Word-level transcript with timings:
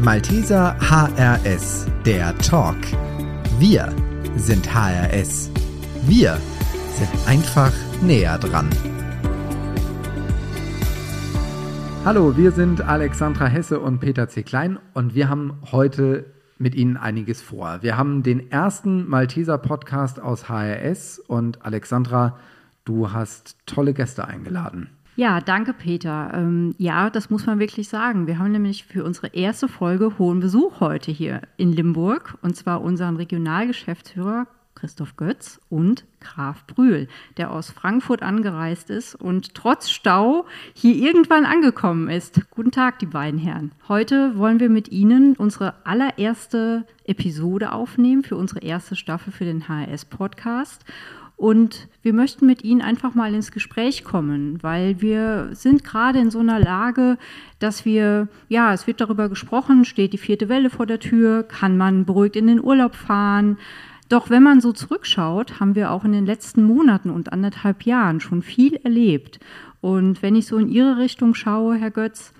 Malteser 0.00 0.76
HRS, 0.78 1.88
der 2.06 2.38
Talk. 2.38 2.76
Wir 3.58 3.92
sind 4.36 4.72
HRS. 4.72 5.50
Wir 6.06 6.38
sind 6.92 7.10
einfach 7.26 7.72
näher 8.00 8.38
dran. 8.38 8.70
Hallo, 12.04 12.36
wir 12.36 12.52
sind 12.52 12.80
Alexandra 12.80 13.46
Hesse 13.46 13.80
und 13.80 13.98
Peter 13.98 14.28
C. 14.28 14.44
Klein 14.44 14.78
und 14.94 15.16
wir 15.16 15.28
haben 15.28 15.60
heute 15.72 16.26
mit 16.58 16.76
Ihnen 16.76 16.96
einiges 16.96 17.42
vor. 17.42 17.78
Wir 17.80 17.96
haben 17.96 18.22
den 18.22 18.52
ersten 18.52 19.08
Malteser 19.08 19.58
Podcast 19.58 20.20
aus 20.20 20.48
HRS 20.48 21.18
und 21.18 21.64
Alexandra, 21.66 22.38
du 22.84 23.10
hast 23.12 23.56
tolle 23.66 23.94
Gäste 23.94 24.28
eingeladen. 24.28 24.90
Ja, 25.18 25.40
danke 25.40 25.72
Peter. 25.72 26.30
Ähm, 26.32 26.76
ja, 26.78 27.10
das 27.10 27.28
muss 27.28 27.44
man 27.44 27.58
wirklich 27.58 27.88
sagen. 27.88 28.28
Wir 28.28 28.38
haben 28.38 28.52
nämlich 28.52 28.84
für 28.84 29.02
unsere 29.02 29.26
erste 29.34 29.66
Folge 29.66 30.16
hohen 30.16 30.38
Besuch 30.38 30.78
heute 30.78 31.10
hier 31.10 31.42
in 31.56 31.72
Limburg 31.72 32.38
und 32.40 32.54
zwar 32.54 32.82
unseren 32.82 33.16
Regionalgeschäftsführer 33.16 34.46
Christoph 34.78 35.16
Götz 35.16 35.60
und 35.70 36.04
Graf 36.20 36.64
Brühl, 36.66 37.08
der 37.36 37.50
aus 37.50 37.70
Frankfurt 37.70 38.22
angereist 38.22 38.90
ist 38.90 39.16
und 39.16 39.54
trotz 39.54 39.90
Stau 39.90 40.46
hier 40.72 40.94
irgendwann 40.94 41.44
angekommen 41.44 42.08
ist. 42.08 42.48
Guten 42.50 42.70
Tag, 42.70 43.00
die 43.00 43.06
beiden 43.06 43.40
Herren. 43.40 43.72
Heute 43.88 44.38
wollen 44.38 44.60
wir 44.60 44.68
mit 44.68 44.90
Ihnen 44.90 45.34
unsere 45.34 45.74
allererste 45.84 46.86
Episode 47.04 47.72
aufnehmen 47.72 48.22
für 48.22 48.36
unsere 48.36 48.60
erste 48.60 48.94
Staffel 48.94 49.32
für 49.32 49.44
den 49.44 49.68
HRS-Podcast. 49.68 50.84
Und 51.36 51.88
wir 52.02 52.12
möchten 52.12 52.46
mit 52.46 52.64
Ihnen 52.64 52.80
einfach 52.80 53.14
mal 53.14 53.32
ins 53.32 53.52
Gespräch 53.52 54.02
kommen, 54.04 54.60
weil 54.62 55.00
wir 55.00 55.50
sind 55.52 55.84
gerade 55.84 56.18
in 56.18 56.32
so 56.32 56.40
einer 56.40 56.58
Lage, 56.58 57.16
dass 57.60 57.84
wir, 57.84 58.28
ja, 58.48 58.72
es 58.72 58.86
wird 58.86 59.00
darüber 59.00 59.28
gesprochen, 59.28 59.84
steht 59.84 60.12
die 60.12 60.18
vierte 60.18 60.48
Welle 60.48 60.68
vor 60.68 60.86
der 60.86 60.98
Tür, 60.98 61.44
kann 61.44 61.76
man 61.76 62.04
beruhigt 62.04 62.34
in 62.34 62.48
den 62.48 62.62
Urlaub 62.62 62.96
fahren. 62.96 63.56
Doch 64.08 64.30
wenn 64.30 64.42
man 64.42 64.60
so 64.60 64.72
zurückschaut, 64.72 65.60
haben 65.60 65.74
wir 65.74 65.90
auch 65.90 66.04
in 66.04 66.12
den 66.12 66.24
letzten 66.24 66.62
Monaten 66.62 67.10
und 67.10 67.32
anderthalb 67.32 67.82
Jahren 67.82 68.20
schon 68.20 68.42
viel 68.42 68.76
erlebt. 68.76 69.38
Und 69.80 70.22
wenn 70.22 70.34
ich 70.34 70.46
so 70.46 70.56
in 70.56 70.68
Ihre 70.68 70.96
Richtung 70.96 71.34
schaue, 71.34 71.76
Herr 71.76 71.90
Götz, 71.90 72.32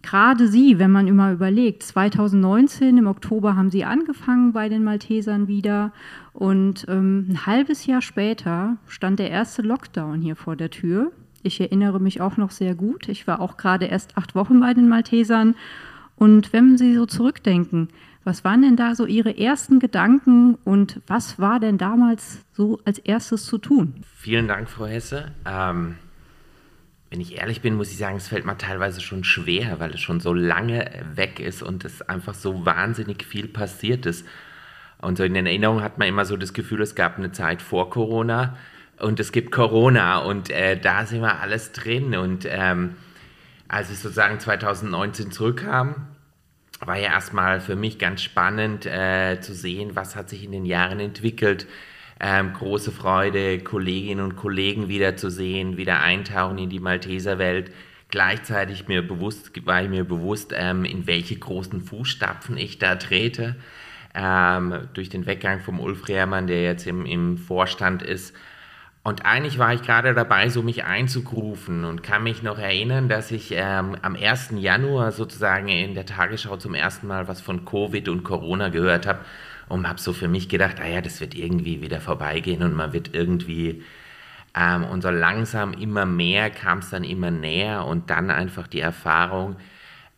gerade 0.00 0.46
Sie, 0.46 0.78
wenn 0.78 0.92
man 0.92 1.08
immer 1.08 1.32
überlegt, 1.32 1.82
2019 1.82 2.98
im 2.98 3.06
Oktober 3.08 3.56
haben 3.56 3.70
Sie 3.70 3.84
angefangen 3.84 4.52
bei 4.52 4.68
den 4.68 4.84
Maltesern 4.84 5.48
wieder 5.48 5.92
und 6.32 6.86
ähm, 6.88 7.26
ein 7.28 7.46
halbes 7.46 7.84
Jahr 7.86 8.00
später 8.00 8.76
stand 8.86 9.18
der 9.18 9.30
erste 9.30 9.62
Lockdown 9.62 10.20
hier 10.20 10.36
vor 10.36 10.54
der 10.54 10.70
Tür. 10.70 11.10
Ich 11.42 11.60
erinnere 11.60 12.00
mich 12.00 12.20
auch 12.20 12.36
noch 12.36 12.52
sehr 12.52 12.74
gut. 12.74 13.08
Ich 13.08 13.26
war 13.26 13.40
auch 13.40 13.56
gerade 13.56 13.86
erst 13.86 14.16
acht 14.16 14.34
Wochen 14.34 14.60
bei 14.60 14.72
den 14.72 14.88
Maltesern. 14.88 15.56
Und 16.16 16.52
wenn 16.52 16.76
Sie 16.78 16.94
so 16.94 17.06
zurückdenken, 17.06 17.88
was 18.28 18.44
waren 18.44 18.60
denn 18.60 18.76
da 18.76 18.94
so 18.94 19.06
Ihre 19.06 19.38
ersten 19.38 19.80
Gedanken 19.80 20.56
und 20.64 21.00
was 21.06 21.38
war 21.38 21.60
denn 21.60 21.78
damals 21.78 22.44
so 22.52 22.78
als 22.84 22.98
erstes 22.98 23.46
zu 23.46 23.56
tun? 23.56 24.04
Vielen 24.16 24.46
Dank, 24.46 24.68
Frau 24.68 24.84
Hesse. 24.84 25.32
Ähm, 25.46 25.94
wenn 27.08 27.22
ich 27.22 27.38
ehrlich 27.38 27.62
bin, 27.62 27.74
muss 27.74 27.90
ich 27.90 27.96
sagen, 27.96 28.18
es 28.18 28.28
fällt 28.28 28.44
mir 28.44 28.58
teilweise 28.58 29.00
schon 29.00 29.24
schwer, 29.24 29.80
weil 29.80 29.94
es 29.94 30.00
schon 30.00 30.20
so 30.20 30.34
lange 30.34 30.90
weg 31.14 31.40
ist 31.40 31.62
und 31.62 31.86
es 31.86 32.02
einfach 32.02 32.34
so 32.34 32.66
wahnsinnig 32.66 33.24
viel 33.24 33.48
passiert 33.48 34.04
ist. 34.04 34.26
Und 35.00 35.16
so 35.16 35.24
in 35.24 35.32
den 35.32 35.46
Erinnerungen 35.46 35.82
hat 35.82 35.96
man 35.96 36.06
immer 36.06 36.26
so 36.26 36.36
das 36.36 36.52
Gefühl, 36.52 36.82
es 36.82 36.94
gab 36.94 37.16
eine 37.16 37.32
Zeit 37.32 37.62
vor 37.62 37.88
Corona 37.88 38.58
und 38.98 39.20
es 39.20 39.32
gibt 39.32 39.52
Corona 39.52 40.18
und 40.18 40.50
äh, 40.50 40.78
da 40.78 41.06
sind 41.06 41.22
wir 41.22 41.40
alles 41.40 41.72
drin. 41.72 42.14
Und 42.14 42.46
ähm, 42.46 42.96
als 43.68 43.90
ich 43.90 44.00
sozusagen 44.00 44.38
2019 44.38 45.32
zurückkam, 45.32 46.08
war 46.86 46.96
ja 46.96 47.12
erstmal 47.12 47.60
für 47.60 47.76
mich 47.76 47.98
ganz 47.98 48.22
spannend 48.22 48.86
äh, 48.86 49.40
zu 49.40 49.52
sehen, 49.54 49.94
was 49.94 50.16
hat 50.16 50.28
sich 50.28 50.44
in 50.44 50.52
den 50.52 50.64
Jahren 50.64 51.00
entwickelt. 51.00 51.66
Ähm, 52.20 52.52
große 52.52 52.90
Freude, 52.90 53.60
Kolleginnen 53.60 54.24
und 54.24 54.36
Kollegen 54.36 54.88
wiederzusehen, 54.88 55.76
wieder 55.76 56.00
eintauchen 56.00 56.58
in 56.58 56.70
die 56.70 56.80
Malteserwelt. 56.80 57.72
Gleichzeitig 58.10 58.88
mir 58.88 59.06
bewusst, 59.06 59.50
war 59.66 59.82
ich 59.82 59.88
mir 59.88 60.04
bewusst, 60.04 60.52
ähm, 60.56 60.84
in 60.84 61.06
welche 61.06 61.36
großen 61.36 61.80
Fußstapfen 61.80 62.56
ich 62.56 62.78
da 62.78 62.96
trete 62.96 63.56
ähm, 64.14 64.88
durch 64.94 65.08
den 65.08 65.26
Weggang 65.26 65.60
vom 65.60 65.80
Ulf 65.80 66.08
Rehrmann, 66.08 66.46
der 66.46 66.62
jetzt 66.62 66.86
im, 66.86 67.06
im 67.06 67.38
Vorstand 67.38 68.02
ist. 68.02 68.34
Und 69.08 69.24
eigentlich 69.24 69.58
war 69.58 69.72
ich 69.72 69.80
gerade 69.80 70.12
dabei, 70.12 70.50
so 70.50 70.62
mich 70.62 70.84
einzugrufen 70.84 71.86
und 71.86 72.02
kann 72.02 72.22
mich 72.22 72.42
noch 72.42 72.58
erinnern, 72.58 73.08
dass 73.08 73.30
ich 73.30 73.52
ähm, 73.52 73.96
am 74.02 74.14
1. 74.14 74.50
Januar 74.58 75.12
sozusagen 75.12 75.68
in 75.68 75.94
der 75.94 76.04
Tagesschau 76.04 76.58
zum 76.58 76.74
ersten 76.74 77.06
Mal 77.06 77.26
was 77.26 77.40
von 77.40 77.64
Covid 77.64 78.10
und 78.10 78.22
Corona 78.22 78.68
gehört 78.68 79.06
habe 79.06 79.20
und 79.70 79.88
habe 79.88 79.98
so 79.98 80.12
für 80.12 80.28
mich 80.28 80.50
gedacht, 80.50 80.76
ah 80.82 80.86
ja, 80.86 81.00
das 81.00 81.22
wird 81.22 81.34
irgendwie 81.34 81.80
wieder 81.80 82.02
vorbeigehen 82.02 82.62
und 82.62 82.74
man 82.74 82.92
wird 82.92 83.14
irgendwie 83.14 83.82
ähm, 84.54 84.84
und 84.84 85.00
so 85.00 85.08
langsam 85.08 85.72
immer 85.72 86.04
mehr 86.04 86.50
kam 86.50 86.80
es 86.80 86.90
dann 86.90 87.02
immer 87.02 87.30
näher 87.30 87.86
und 87.86 88.10
dann 88.10 88.30
einfach 88.30 88.66
die 88.66 88.80
Erfahrung, 88.80 89.56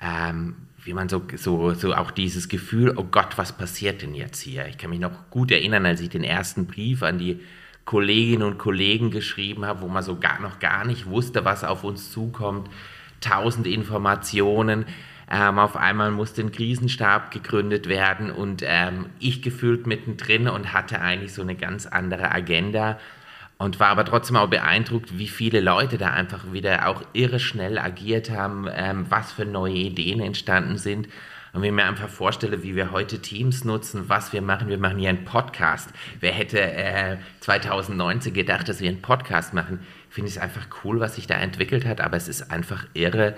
ähm, 0.00 0.56
wie 0.82 0.94
man 0.94 1.08
so, 1.08 1.22
so, 1.36 1.74
so 1.74 1.94
auch 1.94 2.10
dieses 2.10 2.48
Gefühl, 2.48 2.94
oh 2.96 3.04
Gott, 3.04 3.38
was 3.38 3.52
passiert 3.52 4.02
denn 4.02 4.16
jetzt 4.16 4.40
hier? 4.40 4.66
Ich 4.66 4.78
kann 4.78 4.90
mich 4.90 4.98
noch 4.98 5.30
gut 5.30 5.52
erinnern, 5.52 5.86
als 5.86 6.00
ich 6.00 6.08
den 6.08 6.24
ersten 6.24 6.66
Brief 6.66 7.04
an 7.04 7.18
die 7.18 7.38
Kolleginnen 7.84 8.42
und 8.42 8.58
Kollegen 8.58 9.10
geschrieben 9.10 9.64
habe, 9.64 9.82
wo 9.82 9.88
man 9.88 10.02
so 10.02 10.18
gar, 10.18 10.40
noch 10.40 10.58
gar 10.58 10.84
nicht 10.84 11.06
wusste, 11.06 11.44
was 11.44 11.64
auf 11.64 11.84
uns 11.84 12.10
zukommt. 12.10 12.68
Tausend 13.20 13.66
Informationen. 13.66 14.86
Ähm, 15.30 15.58
auf 15.58 15.76
einmal 15.76 16.10
musste 16.10 16.42
ein 16.42 16.52
Krisenstab 16.52 17.30
gegründet 17.30 17.88
werden 17.88 18.30
und 18.30 18.62
ähm, 18.66 19.06
ich 19.20 19.42
gefühlt 19.42 19.86
mittendrin 19.86 20.48
und 20.48 20.72
hatte 20.72 21.00
eigentlich 21.00 21.32
so 21.32 21.42
eine 21.42 21.54
ganz 21.54 21.86
andere 21.86 22.32
Agenda 22.32 22.98
und 23.60 23.78
war 23.78 23.88
aber 23.88 24.04
trotzdem 24.04 24.36
auch 24.36 24.48
beeindruckt, 24.48 25.18
wie 25.18 25.28
viele 25.28 25.60
Leute 25.60 25.98
da 25.98 26.08
einfach 26.08 26.50
wieder 26.50 26.88
auch 26.88 27.02
irre 27.12 27.38
schnell 27.38 27.78
agiert 27.78 28.30
haben, 28.30 28.66
ähm, 28.72 29.04
was 29.10 29.32
für 29.32 29.44
neue 29.44 29.74
Ideen 29.74 30.20
entstanden 30.20 30.78
sind. 30.78 31.08
Und 31.52 31.62
wenn 31.62 31.70
ich 31.70 31.74
mir 31.74 31.84
einfach 31.84 32.08
vorstelle, 32.08 32.62
wie 32.62 32.76
wir 32.76 32.92
heute 32.92 33.20
Teams 33.20 33.64
nutzen, 33.64 34.08
was 34.08 34.32
wir 34.32 34.42
machen, 34.42 34.68
wir 34.68 34.78
machen 34.78 34.98
hier 34.98 35.08
einen 35.08 35.24
Podcast. 35.24 35.90
Wer 36.20 36.32
hätte 36.32 36.60
äh, 36.60 37.16
2019 37.40 38.32
gedacht, 38.32 38.68
dass 38.68 38.80
wir 38.80 38.88
einen 38.88 39.02
Podcast 39.02 39.52
machen? 39.52 39.80
Finde 40.08 40.28
ich 40.28 40.36
es 40.36 40.42
einfach 40.42 40.66
cool, 40.84 41.00
was 41.00 41.16
sich 41.16 41.26
da 41.26 41.34
entwickelt 41.34 41.84
hat, 41.86 42.00
aber 42.00 42.16
es 42.16 42.28
ist 42.28 42.50
einfach 42.50 42.86
irre, 42.94 43.34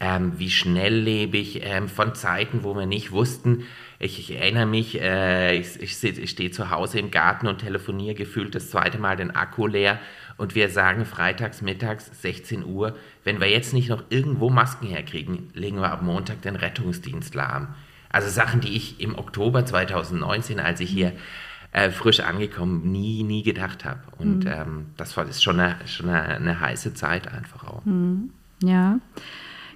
ähm, 0.00 0.32
wie 0.38 0.50
schnelllebig 0.50 1.60
ähm, 1.64 1.88
von 1.88 2.14
Zeiten, 2.14 2.64
wo 2.64 2.74
wir 2.74 2.86
nicht 2.86 3.12
wussten, 3.12 3.64
ich, 4.00 4.18
ich 4.18 4.36
erinnere 4.36 4.66
mich, 4.66 5.00
äh, 5.00 5.56
ich, 5.56 5.80
ich, 5.80 6.02
ich 6.04 6.30
stehe 6.30 6.50
zu 6.50 6.70
Hause 6.70 6.98
im 6.98 7.10
Garten 7.10 7.46
und 7.46 7.58
telefoniere 7.58 8.14
gefühlt 8.14 8.54
das 8.54 8.68
zweite 8.70 8.98
Mal 8.98 9.16
den 9.16 9.30
Akku 9.30 9.66
leer 9.66 9.98
und 10.36 10.54
wir 10.54 10.68
sagen 10.68 11.04
freitags 11.04 11.62
mittags 11.62 12.10
16 12.22 12.64
Uhr, 12.64 12.96
wenn 13.22 13.40
wir 13.40 13.48
jetzt 13.48 13.72
nicht 13.72 13.88
noch 13.88 14.04
irgendwo 14.10 14.50
Masken 14.50 14.86
herkriegen, 14.86 15.50
legen 15.54 15.76
wir 15.76 15.90
ab 15.90 16.02
Montag 16.02 16.42
den 16.42 16.56
Rettungsdienst 16.56 17.34
lahm. 17.34 17.68
Also 18.10 18.28
Sachen, 18.28 18.60
die 18.60 18.76
ich 18.76 19.00
im 19.00 19.18
Oktober 19.18 19.66
2019, 19.66 20.60
als 20.60 20.80
ich 20.80 20.90
hier 20.90 21.12
äh, 21.72 21.90
frisch 21.90 22.20
angekommen, 22.20 22.90
nie, 22.90 23.24
nie 23.24 23.42
gedacht 23.42 23.84
habe. 23.84 24.00
Und 24.18 24.44
mhm. 24.44 24.50
ähm, 24.50 24.86
das 24.96 25.16
war 25.16 25.24
das 25.24 25.36
ist 25.36 25.42
schon, 25.42 25.58
eine, 25.58 25.76
schon 25.86 26.08
eine, 26.08 26.36
eine 26.36 26.60
heiße 26.60 26.94
Zeit 26.94 27.26
einfach 27.26 27.64
auch. 27.64 27.84
Mhm. 27.84 28.30
Ja. 28.62 29.00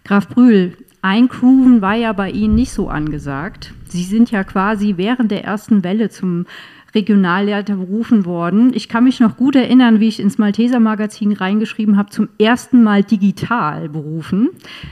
Graf 0.05 0.29
Brühl, 0.29 0.77
Eingrooven 1.03 1.83
war 1.83 1.95
ja 1.95 2.13
bei 2.13 2.31
Ihnen 2.31 2.55
nicht 2.55 2.73
so 2.73 2.89
angesagt. 2.89 3.75
Sie 3.89 4.05
sind 4.05 4.31
ja 4.31 4.45
quasi 4.45 4.95
während 4.97 5.31
der 5.31 5.45
ersten 5.45 5.85
Welle 5.85 6.09
zum 6.11 6.47
Regionalleiter 6.95 7.77
berufen 7.77 8.25
worden. 8.25 8.73
Ich 8.75 8.89
kann 8.89 9.05
mich 9.05 9.21
noch 9.21 9.37
gut 9.37 9.57
erinnern, 9.57 10.01
wie 10.01 10.09
ich 10.09 10.21
ins 10.21 10.39
Malteser 10.39 10.81
Magazin 10.81 11.33
reingeschrieben 11.33 11.97
habe, 11.97 12.11
zum 12.11 12.29
ersten 12.39 12.83
Mal 12.83 13.05
digital 13.05 13.89
berufen. 13.89 14.51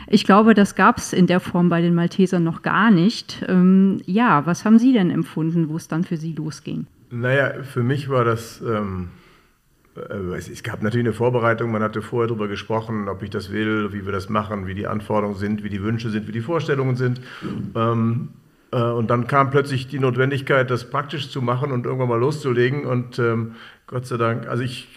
Ich 0.09 0.25
glaube, 0.25 0.55
das 0.55 0.75
gab 0.75 0.99
es 0.99 1.13
in 1.13 1.27
der 1.27 1.41
Form 1.41 1.69
bei 1.69 1.81
den 1.81 1.95
Maltesern 1.95 2.45
noch 2.45 2.63
gar 2.63 2.91
nicht. 2.91 3.45
Ähm, 3.49 3.99
ja, 4.07 4.45
was 4.47 4.65
haben 4.65 4.79
Sie 4.79 4.93
denn 4.93 5.11
empfunden, 5.11 5.69
wo 5.69 5.77
es 5.77 5.89
dann 5.89 6.05
für 6.05 6.17
Sie 6.17 6.33
losging? 6.33 6.87
Naja, 7.11 7.63
für 7.63 7.83
mich 7.83 8.09
war 8.09 8.25
das. 8.25 8.63
Ähm 8.67 9.09
äh, 9.97 10.37
es 10.37 10.63
gab 10.63 10.83
natürlich 10.83 11.07
eine 11.07 11.15
Vorbereitung, 11.15 11.71
man 11.71 11.83
hatte 11.83 12.03
vorher 12.03 12.29
darüber 12.29 12.49
gesprochen, 12.49 13.09
ob 13.09 13.23
ich 13.23 13.31
das 13.31 13.51
will, 13.53 13.93
wie 13.93 14.05
wir 14.05 14.13
das 14.13 14.29
machen, 14.29 14.67
wie 14.67 14.75
die 14.75 14.87
Anforderungen 14.87 15.39
sind, 15.39 15.63
wie 15.63 15.71
die 15.71 15.83
Wünsche 15.83 16.11
sind, 16.11 16.29
wie 16.29 16.33
die 16.33 16.41
Vorstellungen 16.41 16.97
sind. 16.97 17.21
Ähm, 17.75 18.29
äh, 18.29 18.46
und 18.71 19.09
dann 19.09 19.27
kam 19.27 19.51
plötzlich 19.51 19.87
die 19.87 19.99
Notwendigkeit, 19.99 20.71
das 20.71 20.91
praktisch 20.91 21.31
zu 21.31 21.41
machen 21.41 21.73
und 21.73 21.87
irgendwann 21.87 22.09
mal 22.09 22.19
loszulegen. 22.19 22.85
Und 22.85 23.19
ähm, 23.19 23.55
Gott 23.87 24.07
sei 24.07 24.17
Dank, 24.17 24.49
also 24.49 24.65
ich 24.65 24.89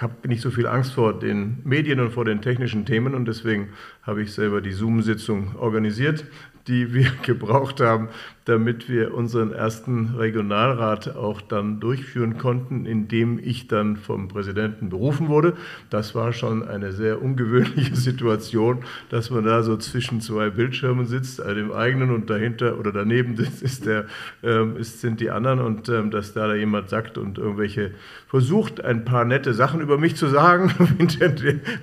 habe 0.00 0.26
nicht 0.26 0.40
so 0.40 0.50
viel 0.50 0.66
Angst 0.66 0.92
vor 0.92 1.18
den 1.18 1.58
Medien 1.64 2.00
und 2.00 2.10
vor 2.10 2.24
den 2.24 2.40
technischen 2.40 2.86
Themen 2.86 3.14
und 3.14 3.28
deswegen 3.28 3.68
habe 4.02 4.22
ich 4.22 4.32
selber 4.32 4.62
die 4.62 4.72
Zoom-Sitzung 4.72 5.56
organisiert, 5.56 6.24
die 6.68 6.94
wir 6.94 7.10
gebraucht 7.22 7.80
haben, 7.80 8.08
damit 8.44 8.88
wir 8.88 9.12
unseren 9.12 9.52
ersten 9.52 10.14
Regionalrat 10.16 11.16
auch 11.16 11.42
dann 11.42 11.80
durchführen 11.80 12.38
konnten, 12.38 12.86
indem 12.86 13.38
ich 13.38 13.68
dann 13.68 13.98
vom 13.98 14.28
Präsidenten 14.28 14.88
berufen 14.88 15.28
wurde. 15.28 15.54
Das 15.90 16.14
war 16.14 16.32
schon 16.32 16.66
eine 16.66 16.92
sehr 16.92 17.20
ungewöhnliche 17.20 17.94
Situation, 18.08 18.84
dass 19.10 19.28
man 19.30 19.44
da 19.44 19.62
so 19.62 19.76
zwischen 19.76 20.22
zwei 20.22 20.48
Bildschirmen 20.48 21.04
sitzt, 21.04 21.40
dem 21.40 21.72
eigenen 21.72 22.10
und 22.10 22.30
dahinter 22.30 22.78
oder 22.78 22.90
daneben 22.90 23.34
ist 23.60 23.84
der, 23.84 24.06
ähm, 24.42 24.76
ist, 24.78 25.00
sind 25.00 25.20
die 25.20 25.30
anderen 25.30 25.60
und 25.60 25.88
ähm, 25.90 26.10
dass 26.10 26.32
da, 26.32 26.46
da 26.46 26.54
jemand 26.54 26.88
sagt 26.88 27.18
und 27.18 27.36
irgendwelche 27.36 27.90
versucht, 28.28 28.82
ein 28.82 29.04
paar 29.04 29.24
nette 29.24 29.52
Sachen 29.52 29.80
über 29.80 29.98
mich 29.98 30.16
zu 30.16 30.26
sagen, 30.26 30.72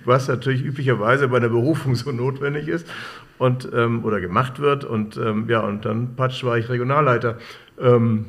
was 0.06 0.28
natürlich 0.28 0.64
üblicherweise 0.64 1.28
bei 1.28 1.38
einer 1.38 1.50
Berufung 1.50 1.96
so 1.96 2.12
notwendig 2.12 2.68
ist 2.68 2.88
und, 3.38 3.70
ähm, 3.74 4.04
oder 4.06 4.22
gemacht 4.22 4.60
wird. 4.60 4.86
Und 4.86 5.18
ähm, 5.18 5.46
ja, 5.50 5.62
und 5.62 5.86
dann 5.86 6.16
patsch 6.16 6.44
war 6.44 6.58
ich 6.58 6.70
Regionalleiter. 6.70 7.38
Ähm, 7.80 8.26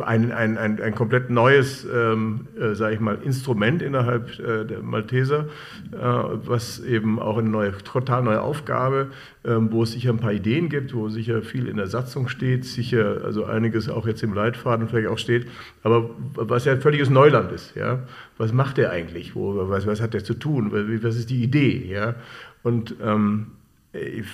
ein, 0.00 0.32
ein, 0.32 0.56
ein, 0.58 0.80
ein 0.80 0.94
komplett 0.94 1.30
neues, 1.30 1.84
ähm, 1.84 2.46
äh, 2.58 2.74
sage 2.74 2.94
ich 2.94 3.00
mal, 3.00 3.18
Instrument 3.22 3.82
innerhalb 3.82 4.38
äh, 4.38 4.64
der 4.64 4.80
Malteser, 4.80 5.46
äh, 5.92 5.98
was 5.98 6.80
eben 6.80 7.18
auch 7.18 7.36
eine 7.36 7.48
neue, 7.48 7.72
total 7.78 8.22
neue 8.22 8.40
Aufgabe, 8.40 9.08
ähm, 9.44 9.70
wo 9.70 9.82
es 9.82 9.92
sicher 9.92 10.10
ein 10.10 10.18
paar 10.18 10.32
Ideen 10.32 10.68
gibt, 10.68 10.94
wo 10.94 11.08
sicher 11.08 11.42
viel 11.42 11.68
in 11.68 11.76
der 11.76 11.88
Satzung 11.88 12.28
steht, 12.28 12.64
sicher 12.64 13.22
also 13.24 13.44
einiges 13.44 13.88
auch 13.88 14.06
jetzt 14.06 14.22
im 14.22 14.34
Leitfaden 14.34 14.88
vielleicht 14.88 15.08
auch 15.08 15.18
steht, 15.18 15.46
aber 15.82 16.10
was 16.34 16.64
ja 16.64 16.76
völliges 16.76 17.10
Neuland 17.10 17.52
ist. 17.52 17.74
Ja? 17.76 18.00
Was 18.38 18.52
macht 18.52 18.78
der 18.78 18.90
eigentlich? 18.90 19.34
Wo, 19.34 19.68
was, 19.68 19.86
was 19.86 20.00
hat 20.00 20.14
der 20.14 20.24
zu 20.24 20.34
tun? 20.34 20.70
Was 21.02 21.16
ist 21.16 21.30
die 21.30 21.42
Idee? 21.42 21.86
Ja? 21.86 22.14
Und 22.62 22.94
ähm, 23.02 23.48
äh, 23.48 23.59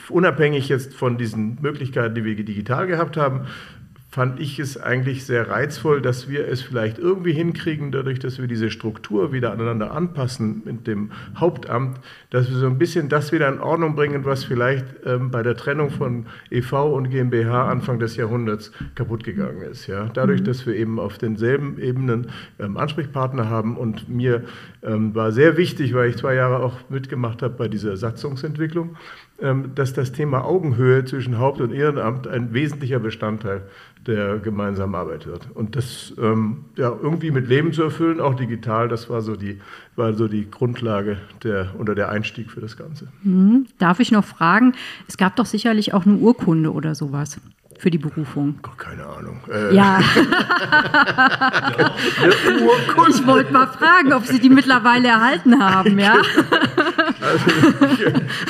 unabhängig 0.09 0.69
jetzt 0.69 0.95
von 0.95 1.19
diesen 1.19 1.59
Möglichkeiten, 1.63 2.15
die 2.15 2.25
wir 2.25 2.37
digital 2.37 2.87
gehabt 2.87 3.17
haben, 3.17 3.47
fand 4.17 4.41
ich 4.41 4.59
es 4.59 4.81
eigentlich 4.81 5.27
sehr 5.27 5.51
reizvoll, 5.51 6.01
dass 6.01 6.27
wir 6.27 6.49
es 6.49 6.63
vielleicht 6.63 6.99
irgendwie 6.99 7.35
hinkriegen, 7.35 7.93
dadurch, 7.93 8.19
dass 8.19 8.39
wir 8.39 8.47
diese 8.47 8.71
Struktur 8.71 9.31
wieder 9.31 9.53
aneinander 9.53 9.91
anpassen 9.91 10.63
mit 10.65 10.87
dem 10.87 11.13
Hauptamt, 11.37 12.01
dass 12.31 12.49
wir 12.49 12.57
so 12.57 12.67
ein 12.67 12.79
bisschen 12.79 13.11
das 13.11 13.31
wieder 13.31 13.47
in 13.47 13.61
Ordnung 13.61 13.95
bringen, 13.95 14.25
was 14.25 14.43
vielleicht 14.45 14.87
ähm, 15.05 15.31
bei 15.31 15.43
der 15.43 15.55
Trennung 15.55 15.91
von 15.91 16.25
EV 16.51 16.95
und 16.95 17.11
GmbH 17.11 17.69
Anfang 17.69 17.99
des 17.99 18.17
Jahrhunderts 18.17 18.73
kaputt 18.95 19.23
gegangen 19.23 19.61
ist. 19.61 19.87
Ja? 19.87 20.09
Dadurch, 20.15 20.41
mhm. 20.41 20.45
dass 20.47 20.67
wir 20.67 20.75
eben 20.77 20.99
auf 20.99 21.19
denselben 21.19 21.79
Ebenen 21.79 22.31
ähm, 22.59 22.79
Ansprechpartner 22.79 23.51
haben 23.51 23.77
und 23.77 24.09
mir 24.09 24.45
ähm, 24.83 25.15
war 25.15 25.31
sehr 25.31 25.59
wichtig, 25.59 25.93
weil 25.93 26.09
ich 26.09 26.17
zwei 26.17 26.37
Jahre 26.37 26.61
auch 26.61 26.79
mitgemacht 26.89 27.43
habe 27.43 27.53
bei 27.53 27.69
dieser 27.69 27.99
Satzungsentwicklung, 27.99 28.97
dass 29.75 29.93
das 29.93 30.13
Thema 30.13 30.45
Augenhöhe 30.45 31.05
zwischen 31.05 31.39
Haupt- 31.39 31.61
und 31.61 31.71
Ehrenamt 31.71 32.27
ein 32.27 32.55
wesentlicher 32.55 32.99
Bestandteil 32.99 33.65
der 34.07 34.39
gemeinsamen 34.39 34.95
Arbeit 34.95 35.27
wird. 35.27 35.49
Und 35.55 35.77
das 35.77 36.15
ähm, 36.19 36.65
ja, 36.77 36.89
irgendwie 36.89 37.31
mit 37.31 37.49
Leben 37.49 37.73
zu 37.73 37.83
erfüllen, 37.83 38.21
auch 38.21 38.35
digital, 38.35 38.89
das 38.89 39.11
war 39.11 39.21
so 39.21 39.37
die, 39.37 39.61
war 39.97 40.15
so 40.15 40.29
die 40.29 40.51
Grundlage 40.51 41.19
der, 41.43 41.75
oder 41.79 41.95
der 41.95 42.11
Einstieg 42.11 42.51
für 42.51 42.61
das 42.61 42.77
Ganze. 42.77 43.09
Mhm. 43.23 43.67
Darf 43.79 44.01
ich 44.01 44.13
noch 44.13 44.25
fragen, 44.25 44.75
es 45.09 45.17
gab 45.17 45.37
doch 45.37 45.47
sicherlich 45.47 45.93
auch 45.93 46.07
eine 46.07 46.17
Urkunde 46.17 46.73
oder 46.73 46.95
sowas 46.95 47.41
für 47.79 47.91
die 47.91 47.99
Berufung? 47.99 48.59
Keine 48.79 49.07
Ahnung. 49.07 49.41
Äh. 49.53 49.75
Ja. 49.75 49.99
ich 53.09 53.27
wollte 53.27 53.53
mal 53.53 53.67
fragen, 53.67 54.13
ob 54.13 54.25
Sie 54.25 54.41
die 54.41 54.49
mittlerweile 54.49 55.09
erhalten 55.09 55.63
haben, 55.63 55.99
ja? 55.99 56.23
Also, 57.27 57.51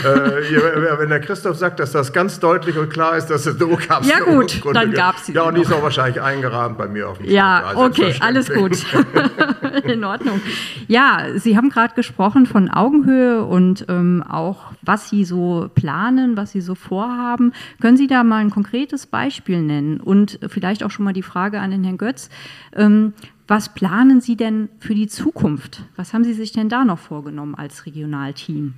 äh, 0.08 0.98
wenn 0.98 1.08
der 1.08 1.20
Christoph 1.20 1.56
sagt, 1.56 1.80
dass 1.80 1.92
das 1.92 2.12
ganz 2.12 2.38
deutlich 2.40 2.76
und 2.76 2.90
klar 2.90 3.16
ist, 3.16 3.26
dass 3.26 3.46
es 3.46 3.58
so 3.58 3.68
gab 3.88 4.04
Ja 4.04 4.20
gut, 4.20 4.60
dann 4.72 4.92
gab 4.92 5.16
es 5.16 5.26
sie. 5.26 5.32
Ja, 5.32 5.42
und 5.42 5.56
die 5.56 5.62
ist 5.62 5.72
auch 5.72 5.82
wahrscheinlich 5.82 6.20
eingerahmt 6.20 6.78
bei 6.78 6.88
mir 6.88 7.08
auf 7.08 7.18
dem 7.18 7.30
Ja, 7.30 7.62
also 7.64 7.82
okay, 7.84 8.14
alles 8.20 8.52
gut. 8.52 8.84
In 9.84 10.04
Ordnung. 10.04 10.40
Ja, 10.88 11.26
Sie 11.36 11.56
haben 11.56 11.70
gerade 11.70 11.94
gesprochen 11.94 12.46
von 12.46 12.70
Augenhöhe 12.70 13.44
und 13.44 13.86
ähm, 13.88 14.24
auch, 14.28 14.72
was 14.82 15.08
Sie 15.08 15.24
so 15.24 15.70
planen, 15.74 16.36
was 16.36 16.52
Sie 16.52 16.60
so 16.60 16.74
vorhaben. 16.74 17.52
Können 17.80 17.96
Sie 17.96 18.06
da 18.06 18.24
mal 18.24 18.38
ein 18.38 18.50
konkretes 18.50 19.06
Beispiel 19.06 19.62
nennen? 19.62 20.00
Und 20.00 20.38
vielleicht 20.48 20.82
auch 20.82 20.90
schon 20.90 21.04
mal 21.04 21.12
die 21.12 21.22
Frage 21.22 21.60
an 21.60 21.70
den 21.70 21.84
Herrn 21.84 21.98
Götz. 21.98 22.30
Ähm, 22.74 23.12
was 23.48 23.74
planen 23.74 24.20
Sie 24.20 24.36
denn 24.36 24.68
für 24.78 24.94
die 24.94 25.06
Zukunft? 25.06 25.84
Was 25.94 26.12
haben 26.12 26.24
Sie 26.24 26.34
sich 26.34 26.52
denn 26.52 26.68
da 26.68 26.84
noch 26.84 26.98
vorgenommen 26.98 27.54
als 27.54 27.86
Regionalteam? 27.86 28.74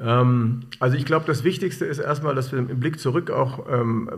Ähm, 0.00 0.60
also 0.80 0.96
ich 0.96 1.04
glaube, 1.04 1.24
das 1.26 1.44
Wichtigste 1.44 1.84
ist 1.84 1.98
erstmal, 1.98 2.34
dass 2.34 2.52
wir 2.52 2.58
im 2.58 2.66
Blick 2.80 2.98
zurück 2.98 3.30
auch 3.30 3.66
ähm, 3.70 4.10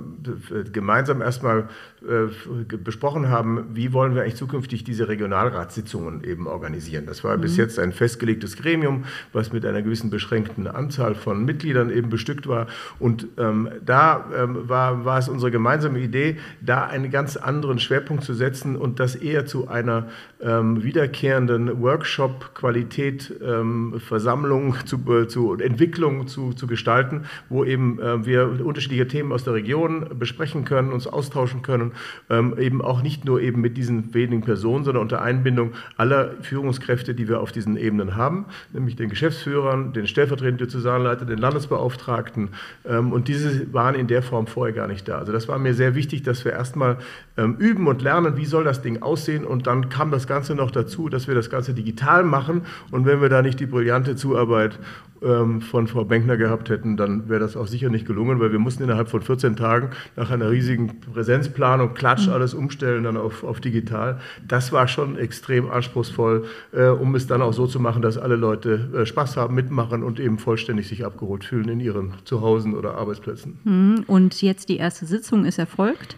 gemeinsam 0.73 1.23
erstmal 1.23 1.69
äh, 2.07 2.77
besprochen 2.77 3.29
haben, 3.29 3.67
wie 3.73 3.93
wollen 3.93 4.15
wir 4.15 4.23
eigentlich 4.23 4.37
zukünftig 4.37 4.85
diese 4.85 5.09
Regionalratssitzungen 5.09 6.25
eben 6.25 6.47
organisieren. 6.47 7.07
Das 7.07 7.25
war 7.25 7.37
mhm. 7.37 7.43
bis 7.43 7.57
jetzt 7.57 7.79
ein 7.79 7.93
festgelegtes 7.93 8.57
Gremium, 8.57 9.05
was 9.33 9.53
mit 9.53 9.65
einer 9.65 9.83
gewissen 9.83 10.11
beschränkten 10.11 10.67
Anzahl 10.67 11.15
von 11.15 11.45
Mitgliedern 11.45 11.91
eben 11.91 12.09
bestückt 12.09 12.47
war. 12.47 12.67
Und 12.99 13.29
ähm, 13.37 13.69
da 13.85 14.27
ähm, 14.37 14.69
war, 14.69 15.05
war 15.05 15.19
es 15.19 15.29
unsere 15.29 15.51
gemeinsame 15.51 16.01
Idee, 16.01 16.37
da 16.61 16.87
einen 16.87 17.11
ganz 17.11 17.37
anderen 17.37 17.79
Schwerpunkt 17.79 18.25
zu 18.25 18.35
setzen 18.35 18.77
und 18.77 19.01
das 19.01 19.15
eher 19.15 19.47
zu 19.47 19.69
einer 19.69 20.09
ähm, 20.41 20.83
wiederkehrenden 20.83 21.81
Workshop-Qualität, 21.81 23.35
ähm, 23.43 23.95
Versammlung 23.99 24.75
zu, 24.87 24.99
äh, 25.13 25.29
zu 25.29 25.57
Entwicklung 25.69 26.27
zu, 26.27 26.53
zu 26.53 26.67
gestalten, 26.67 27.25
wo 27.49 27.65
eben 27.65 28.01
äh, 28.01 28.25
wir 28.25 28.65
unterschiedliche 28.65 29.07
Themen 29.07 29.33
aus 29.33 29.45
der 29.45 29.55
Region 29.55 30.07
besprechen 30.19 30.65
können, 30.65 30.93
uns 30.93 31.07
austauschen 31.07 31.63
können, 31.63 31.93
ähm, 32.31 32.57
eben 32.59 32.83
auch 32.83 33.03
nicht 33.03 33.25
nur 33.25 33.41
eben 33.41 33.61
mit 33.61 33.77
diesen 33.77 34.15
wenigen 34.15 34.43
Personen, 34.43 34.85
sondern 34.85 35.03
unter 35.03 35.23
Einbindung 35.23 35.73
aller 35.97 36.33
Führungskräfte, 36.41 37.15
die 37.15 37.29
wir 37.29 37.41
auf 37.41 37.53
diesen 37.53 37.77
Ebenen 37.77 38.17
haben, 38.17 38.47
nämlich 38.73 38.97
den 38.97 39.11
Geschäftsführern, 39.11 39.93
den 39.93 40.07
stellvertretenden 40.07 40.59
Diözesanleiter, 40.59 41.27
den 41.27 41.39
Landesbeauftragten. 41.39 42.49
Ähm, 42.87 43.13
und 43.13 43.29
diese 43.29 43.73
waren 43.73 43.95
in 43.95 44.07
der 44.07 44.23
Form 44.23 44.47
vorher 44.47 44.75
gar 44.75 44.89
nicht 44.89 45.07
da. 45.07 45.19
Also 45.19 45.33
das 45.33 45.49
war 45.49 45.59
mir 45.59 45.75
sehr 45.75 45.95
wichtig, 45.95 46.23
dass 46.23 46.45
wir 46.45 46.53
erstmal 46.53 46.99
ähm, 47.37 47.57
üben 47.59 47.87
und 47.87 48.03
lernen, 48.03 48.37
wie 48.37 48.47
soll 48.47 48.65
das 48.65 48.83
Ding 48.83 49.03
aussehen. 49.03 49.45
Und 49.45 49.67
dann 49.67 49.89
kam 49.89 50.11
das 50.11 50.27
Ganze 50.27 50.55
noch 50.55 50.71
dazu, 50.71 51.09
dass 51.09 51.29
wir 51.29 51.35
das 51.35 51.51
Ganze 51.51 51.75
digital 51.75 52.25
machen. 52.25 52.63
Und 52.91 53.07
wenn 53.07 53.21
wir 53.21 53.29
da 53.29 53.43
nicht 53.43 53.61
die 53.61 53.67
brillante 53.67 54.17
Zuarbeit 54.17 54.79
von 55.21 55.87
Frau 55.89 56.05
Benkner 56.05 56.37
gehabt 56.37 56.71
hätten, 56.71 56.97
dann 56.97 57.29
wäre 57.29 57.41
das 57.41 57.57
auch 57.57 57.67
sicher 57.67 57.89
nicht 57.89 58.07
gelungen, 58.07 58.41
weil 58.41 58.53
wir 58.53 58.59
mussten 58.59 58.85
innerhalb 58.85 59.09
von 59.09 59.23
14 59.23 59.57
Tagen 59.57 59.91
nach 60.17 60.31
einer 60.31 60.51
riesigen 60.51 61.01
Präsenzplanung 61.01 61.95
klatsch 61.95 62.27
mhm. 62.27 62.33
alles 62.33 62.55
umstellen 62.55 63.05
dann 63.05 63.17
auf, 63.17 63.45
auf 63.45 63.61
digital. 63.61 64.21
Das 64.47 64.73
war 64.73 64.89
schon 64.89 65.17
extrem 65.17 65.71
anspruchsvoll, 65.71 66.45
äh, 66.73 66.87
um 66.89 67.15
es 67.15 67.27
dann 67.27 67.43
auch 67.43 67.53
so 67.53 67.67
zu 67.67 67.81
machen, 67.81 68.03
dass 68.03 68.19
alle 68.19 68.37
Leute 68.37 68.91
äh, 68.95 69.07
Spaß 69.07 69.37
haben, 69.37 69.55
mitmachen 69.55 70.03
und 70.03 70.21
eben 70.21 70.39
vollständig 70.39 70.89
sich 70.89 71.05
abgeholt 71.05 71.45
fühlen 71.45 71.69
in 71.69 71.81
ihren 71.81 72.15
Zuhause 72.25 72.69
oder 72.71 72.95
Arbeitsplätzen. 72.95 73.59
Mhm. 73.65 74.05
Und 74.07 74.41
jetzt 74.43 74.69
die 74.69 74.77
erste 74.77 75.07
Sitzung 75.07 75.45
ist 75.45 75.59
erfolgt. 75.59 76.17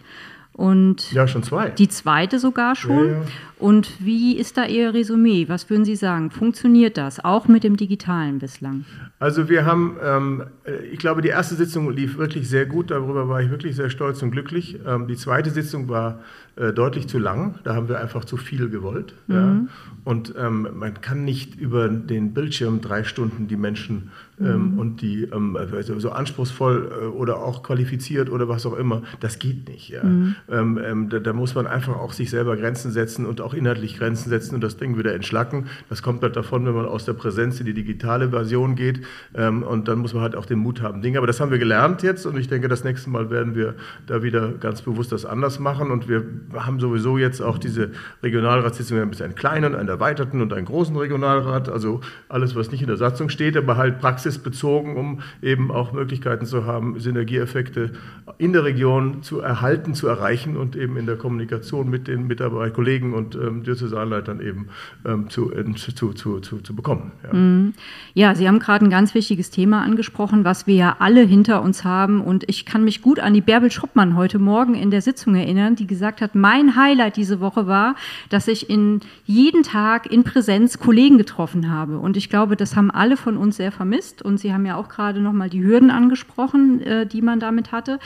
Und 0.53 1.11
ja, 1.13 1.27
schon 1.27 1.43
zwei. 1.43 1.69
Die 1.69 1.87
zweite 1.87 2.37
sogar 2.37 2.75
schon. 2.75 3.07
Ja, 3.07 3.13
ja. 3.13 3.21
Und 3.57 4.03
wie 4.03 4.37
ist 4.37 4.57
da 4.57 4.65
Ihr 4.65 4.93
Resümee? 4.93 5.47
Was 5.47 5.69
würden 5.69 5.85
Sie 5.85 5.95
sagen? 5.95 6.31
Funktioniert 6.31 6.97
das 6.97 7.23
auch 7.23 7.47
mit 7.47 7.63
dem 7.63 7.77
Digitalen 7.77 8.39
bislang? 8.39 8.85
Also 9.19 9.49
wir 9.49 9.65
haben, 9.65 9.97
ähm, 10.03 10.43
ich 10.91 10.97
glaube, 10.97 11.21
die 11.21 11.29
erste 11.29 11.55
Sitzung 11.55 11.89
lief 11.91 12.17
wirklich 12.17 12.49
sehr 12.49 12.65
gut. 12.65 12.91
Darüber 12.91 13.29
war 13.29 13.41
ich 13.41 13.51
wirklich 13.51 13.75
sehr 13.75 13.89
stolz 13.89 14.23
und 14.23 14.31
glücklich. 14.31 14.79
Ähm, 14.85 15.07
die 15.07 15.15
zweite 15.15 15.51
Sitzung 15.51 15.89
war 15.89 16.21
äh, 16.55 16.73
deutlich 16.73 17.07
zu 17.07 17.19
lang. 17.19 17.59
Da 17.63 17.75
haben 17.75 17.87
wir 17.87 17.99
einfach 17.99 18.25
zu 18.25 18.35
viel 18.35 18.69
gewollt. 18.69 19.13
Mhm. 19.27 19.35
Ja. 19.35 19.65
Und 20.03 20.33
ähm, 20.37 20.67
man 20.73 20.99
kann 20.99 21.23
nicht 21.23 21.55
über 21.55 21.87
den 21.87 22.33
Bildschirm 22.33 22.81
drei 22.81 23.03
Stunden 23.03 23.47
die 23.47 23.57
Menschen 23.57 24.09
ähm, 24.41 24.73
mhm. 24.73 24.79
und 24.79 25.01
die 25.01 25.23
ähm, 25.23 25.55
also 25.55 25.99
so 25.99 26.11
anspruchsvoll 26.11 26.91
äh, 26.91 27.05
oder 27.05 27.37
auch 27.37 27.63
qualifiziert 27.63 28.29
oder 28.29 28.49
was 28.49 28.65
auch 28.65 28.77
immer, 28.77 29.03
das 29.19 29.39
geht 29.39 29.67
nicht. 29.69 29.89
Ja. 29.89 30.03
Mhm. 30.03 30.35
Ähm, 30.49 31.09
da, 31.09 31.19
da, 31.19 31.33
muss 31.33 31.55
man 31.55 31.67
einfach 31.67 31.95
auch 31.97 32.13
sich 32.13 32.29
selber 32.29 32.57
Grenzen 32.57 32.91
setzen 32.91 33.25
und 33.25 33.41
auch 33.41 33.53
inhaltlich 33.53 33.97
Grenzen 33.97 34.29
setzen 34.29 34.55
und 34.55 34.61
das 34.61 34.77
Ding 34.77 34.97
wieder 34.97 35.13
entschlacken. 35.13 35.67
Das 35.89 36.01
kommt 36.03 36.21
halt 36.23 36.35
davon, 36.35 36.65
wenn 36.65 36.73
man 36.73 36.85
aus 36.85 37.05
der 37.05 37.13
Präsenz 37.13 37.59
in 37.59 37.65
die 37.65 37.73
digitale 37.73 38.29
Version 38.29 38.75
geht. 38.75 39.01
Ähm, 39.35 39.63
und 39.63 39.87
dann 39.87 39.99
muss 39.99 40.13
man 40.13 40.23
halt 40.23 40.35
auch 40.35 40.45
den 40.45 40.59
Mut 40.59 40.81
haben, 40.81 41.01
Dinge. 41.01 41.17
Aber 41.17 41.27
das 41.27 41.39
haben 41.39 41.51
wir 41.51 41.59
gelernt 41.59 42.03
jetzt 42.03 42.25
und 42.25 42.37
ich 42.37 42.47
denke, 42.47 42.67
das 42.67 42.83
nächste 42.83 43.09
Mal 43.09 43.29
werden 43.29 43.55
wir 43.55 43.75
da 44.07 44.23
wieder 44.23 44.51
ganz 44.51 44.81
bewusst 44.81 45.11
das 45.11 45.25
anders 45.25 45.59
machen. 45.59 45.91
Und 45.91 46.07
wir 46.09 46.23
haben 46.53 46.79
sowieso 46.79 47.17
jetzt 47.17 47.41
auch 47.41 47.57
diese 47.57 47.91
Regionalratssitzung, 48.23 48.99
ein 48.99 49.11
einen 49.21 49.35
kleinen, 49.35 49.75
einen 49.75 49.89
erweiterten 49.89 50.41
und 50.41 50.53
einen 50.53 50.65
großen 50.65 50.95
Regionalrat. 50.95 51.69
Also 51.69 52.01
alles, 52.29 52.55
was 52.55 52.71
nicht 52.71 52.81
in 52.81 52.87
der 52.87 52.97
Satzung 52.97 53.29
steht, 53.29 53.57
aber 53.57 53.77
halt 53.77 53.99
Praxis 53.99 54.30
praxisbezogen, 54.31 54.95
um 54.95 55.19
eben 55.41 55.71
auch 55.71 55.91
Möglichkeiten 55.93 56.45
zu 56.45 56.65
haben, 56.65 56.99
Synergieeffekte 56.99 57.91
in 58.37 58.53
der 58.53 58.63
Region 58.63 59.23
zu 59.23 59.39
erhalten, 59.39 59.93
zu 59.93 60.07
erreichen 60.07 60.57
und 60.57 60.75
eben 60.75 60.97
in 60.97 61.05
der 61.05 61.17
Kommunikation 61.17 61.89
mit 61.89 62.07
den 62.07 62.27
Mitarbeitern, 62.27 62.73
Kollegen 62.73 63.13
und 63.13 63.35
ähm, 63.35 63.63
Diözesanleitern 63.63 64.39
eben 64.41 64.67
ähm, 65.05 65.29
zu, 65.29 65.51
äh, 65.53 65.65
zu, 65.75 66.13
zu, 66.13 66.39
zu, 66.39 66.59
zu, 66.59 66.75
bekommen. 66.75 67.11
Ja. 67.23 67.33
Mhm. 67.33 67.73
ja, 68.13 68.35
Sie 68.35 68.47
haben 68.47 68.59
gerade 68.59 68.85
ein 68.85 68.89
ganz 68.89 69.13
wichtiges 69.13 69.49
Thema 69.49 69.83
angesprochen, 69.83 70.43
was 70.43 70.67
wir 70.67 70.75
ja 70.75 70.95
alle 70.99 71.21
hinter 71.21 71.61
uns 71.61 71.83
haben. 71.83 72.21
Und 72.21 72.47
ich 72.47 72.65
kann 72.65 72.83
mich 72.83 73.01
gut 73.01 73.19
an 73.19 73.33
die 73.33 73.41
Bärbel 73.41 73.71
Schroppmann 73.71 74.15
heute 74.15 74.39
Morgen 74.39 74.75
in 74.75 74.91
der 74.91 75.01
Sitzung 75.01 75.35
erinnern, 75.35 75.75
die 75.75 75.87
gesagt 75.87 76.21
hat, 76.21 76.35
mein 76.35 76.75
Highlight 76.75 77.17
diese 77.17 77.39
Woche 77.39 77.67
war, 77.67 77.95
dass 78.29 78.47
ich 78.47 78.69
in 78.69 79.01
jeden 79.25 79.63
Tag 79.63 80.11
in 80.11 80.23
Präsenz 80.23 80.79
Kollegen 80.79 81.17
getroffen 81.17 81.69
habe. 81.69 81.97
Und 81.97 82.15
ich 82.15 82.29
glaube, 82.29 82.55
das 82.55 82.75
haben 82.75 82.91
alle 82.91 83.17
von 83.17 83.37
uns 83.37 83.57
sehr 83.57 83.71
vermisst. 83.71 84.20
Und 84.21 84.39
Sie 84.39 84.53
haben 84.53 84.65
ja 84.65 84.75
auch 84.75 84.89
gerade 84.89 85.19
noch 85.21 85.33
mal 85.33 85.49
die 85.49 85.63
Hürden 85.63 85.91
angesprochen, 85.91 86.81
äh, 86.81 87.05
die 87.05 87.21
man 87.21 87.39
damit 87.39 87.71
hatte. 87.71 87.99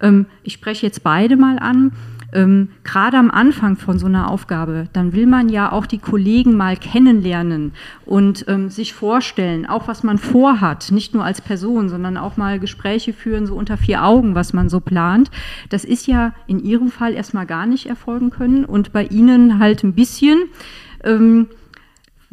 Ähm, 0.00 0.26
ich 0.42 0.54
spreche 0.54 0.86
jetzt 0.86 1.02
beide 1.02 1.36
mal 1.36 1.58
an 1.58 1.92
ähm, 2.32 2.68
gerade 2.82 3.18
am 3.18 3.30
Anfang 3.30 3.76
von 3.76 3.98
so 3.98 4.06
einer 4.06 4.30
Aufgabe, 4.30 4.88
dann 4.92 5.12
will 5.12 5.26
man 5.26 5.48
ja 5.48 5.70
auch 5.70 5.86
die 5.86 5.98
Kollegen 5.98 6.56
mal 6.56 6.76
kennenlernen 6.76 7.72
und 8.06 8.46
ähm, 8.48 8.70
sich 8.70 8.94
vorstellen, 8.94 9.66
auch 9.66 9.86
was 9.86 10.02
man 10.02 10.18
vorhat, 10.18 10.90
nicht 10.90 11.14
nur 11.14 11.24
als 11.24 11.40
Person, 11.40 11.88
sondern 11.88 12.16
auch 12.16 12.36
mal 12.36 12.58
Gespräche 12.58 13.12
führen, 13.12 13.46
so 13.46 13.54
unter 13.54 13.76
vier 13.76 14.04
Augen, 14.04 14.34
was 14.34 14.52
man 14.52 14.68
so 14.68 14.80
plant. 14.80 15.30
Das 15.68 15.84
ist 15.84 16.06
ja 16.06 16.32
in 16.46 16.58
Ihrem 16.58 16.90
Fall 16.90 17.12
erstmal 17.12 17.46
gar 17.46 17.66
nicht 17.66 17.86
erfolgen 17.86 18.30
können 18.30 18.64
und 18.64 18.92
bei 18.92 19.04
Ihnen 19.04 19.58
halt 19.58 19.84
ein 19.84 19.92
bisschen. 19.92 20.44
Ähm, 21.04 21.48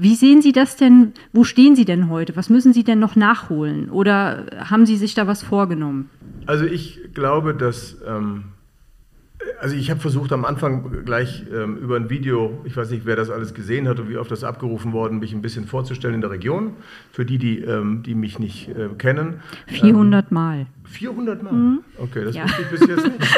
wie 0.02 0.16
sehen 0.16 0.42
Sie 0.42 0.54
das 0.54 0.78
denn? 0.78 1.12
Wo 1.34 1.44
stehen 1.44 1.76
Sie 1.76 1.84
denn 1.84 2.10
heute? 2.10 2.38
Was 2.38 2.50
müssen 2.50 2.72
Sie 2.72 2.86
denn 2.86 3.00
noch 3.00 3.18
nachholen? 3.18 3.90
Oder 3.90 4.46
haben 4.58 4.86
Sie 4.86 4.96
sich 4.96 5.14
da 5.14 5.28
was 5.28 5.44
vorgenommen? 5.44 6.10
Also 6.46 6.64
ich 6.64 7.02
glaube, 7.14 7.54
dass 7.54 7.98
ähm, 8.08 8.46
also 9.60 9.76
ich 9.76 9.90
habe 9.90 10.00
versucht 10.00 10.32
am 10.32 10.46
Anfang 10.46 11.04
gleich 11.06 11.46
ähm, 11.54 11.78
über 11.78 11.96
ein 11.96 12.10
Video, 12.10 12.62
ich 12.66 12.76
weiß 12.76 12.92
nicht, 12.92 13.06
wer 13.06 13.16
das 13.16 13.30
alles 13.30 13.54
gesehen 13.54 13.88
hat 13.88 14.00
und 14.00 14.10
wie 14.10 14.18
oft 14.18 14.32
das 14.32 14.44
abgerufen 14.44 14.94
worden, 14.94 15.20
mich 15.20 15.34
ein 15.34 15.42
bisschen 15.42 15.66
vorzustellen 15.66 16.16
in 16.16 16.22
der 16.22 16.32
Region, 16.32 16.74
für 17.12 17.26
die, 17.26 17.38
die, 17.38 17.60
ähm, 17.60 18.04
die 18.04 18.16
mich 18.16 18.40
nicht 18.40 18.70
äh, 18.70 18.90
kennen. 18.98 19.42
400 19.68 20.26
ähm, 20.30 20.34
Mal. 20.34 20.66
400 20.90 21.44
Mal? 21.44 21.54
Mhm. 21.54 21.80
Okay, 21.98 22.26
das 22.26 22.36
ja. 22.36 22.44
wusste 22.44 22.62
ich 22.62 22.70
bis 22.70 22.88
jetzt 22.88 23.04
nicht. 23.04 23.38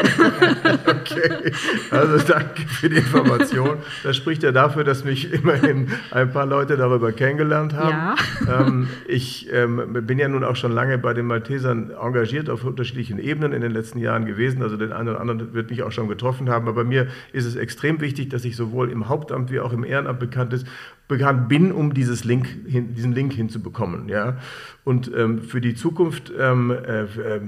okay, 0.88 1.52
also 1.92 2.26
danke 2.26 2.62
für 2.62 2.90
die 2.90 2.98
Information. 2.98 3.78
Das 4.04 4.16
spricht 4.16 4.44
ja 4.44 4.52
dafür, 4.52 4.86
dass 4.86 5.04
mich 5.04 5.34
immerhin 5.34 5.88
ein 6.12 6.32
paar 6.32 6.46
Leute 6.46 6.78
darüber 6.78 7.12
kennengelernt 7.12 7.74
haben. 7.74 7.90
Ja. 7.90 8.16
Ähm, 8.62 8.88
ich 9.06 9.50
ähm, 9.52 10.06
bin 10.06 10.18
ja 10.18 10.30
nun 10.30 10.46
auch 10.46 10.56
schon 10.56 10.72
lange 10.72 10.98
bei 10.98 11.14
den 11.14 11.26
Maltesern 11.26 11.92
engagiert 11.92 12.50
auf 12.50 12.64
unterschiedlichen 12.64 13.20
Ebenen 13.20 13.52
in 13.52 13.62
den 13.62 13.72
letzten 13.72 14.00
Jahren 14.00 14.26
gewesen. 14.26 14.64
Also 14.64 14.78
den 14.78 14.94
einen 14.94 15.10
oder 15.10 15.20
anderen 15.20 15.54
wird 15.54 15.70
mich 15.70 15.84
auch 15.84 15.91
schon 15.92 16.08
getroffen 16.08 16.50
haben. 16.50 16.68
Aber 16.68 16.84
mir 16.84 17.08
ist 17.34 17.46
es 17.46 17.56
extrem 17.56 18.02
wichtig, 18.02 18.30
dass 18.30 18.46
ich 18.46 18.56
sowohl 18.56 18.92
im 18.92 19.10
Hauptamt 19.10 19.52
wie 19.52 19.60
auch 19.60 19.74
im 19.74 19.84
Ehrenamt 19.84 20.20
bekannt 20.20 20.54
ist, 20.54 20.68
bekannt 21.12 21.50
bin, 21.50 21.72
um 21.74 21.94
dieses 21.94 22.24
Link 22.24 22.48
hin, 22.66 22.96
diesen 22.96 23.12
Link 23.12 23.34
hinzubekommen. 23.34 24.08
Ja? 24.08 24.38
Und 24.84 25.12
ähm, 25.16 25.44
für 25.44 25.62
die 25.62 25.76
Zukunft, 25.76 26.32
ähm, 26.40 26.72
äh, 26.72 27.04
äh, 27.04 27.42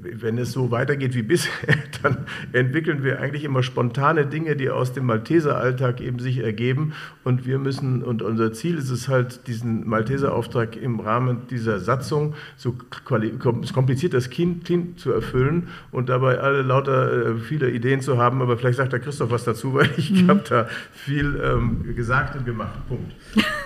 wenn 0.00 0.38
es 0.38 0.50
so 0.50 0.72
weitergeht 0.72 1.14
wie 1.14 1.22
bisher, 1.22 1.52
dann 2.02 2.26
entwickeln 2.52 3.04
wir 3.04 3.20
eigentlich 3.20 3.44
immer 3.44 3.62
spontane 3.62 4.26
Dinge, 4.26 4.56
die 4.56 4.70
aus 4.70 4.92
dem 4.92 5.06
Malteser-Alltag 5.06 6.00
eben 6.00 6.18
sich 6.18 6.38
ergeben. 6.38 6.94
Und 7.22 7.46
wir 7.46 7.58
müssen, 7.58 8.02
und 8.02 8.22
unser 8.22 8.52
Ziel 8.52 8.76
ist 8.76 8.90
es 8.90 9.08
halt, 9.08 9.46
diesen 9.46 9.86
Malteser-Auftrag 9.86 10.76
im 10.76 10.98
Rahmen 10.98 11.42
dieser 11.48 11.78
Satzung, 11.78 12.34
so 12.56 12.74
kompliziert 13.04 14.14
das 14.14 14.30
Kind, 14.30 14.64
kind 14.64 14.98
zu 14.98 15.12
erfüllen 15.12 15.68
und 15.92 16.08
dabei 16.08 16.40
alle 16.40 16.62
lauter 16.62 17.34
äh, 17.34 17.34
viele 17.36 17.70
Ideen 17.70 18.00
zu 18.00 18.18
haben. 18.18 18.42
Aber 18.42 18.56
vielleicht 18.56 18.78
sagt 18.78 18.92
der 18.92 19.00
Christoph 19.00 19.30
was 19.30 19.44
dazu, 19.44 19.74
weil 19.74 19.90
ich 19.96 20.10
mhm. 20.10 20.28
habe 20.28 20.42
da 20.48 20.66
viel 20.92 21.40
ähm, 21.40 21.94
gesagt 21.94 22.34
und 22.34 22.46
gemacht. 22.46 22.72
Punkt. 22.96 23.14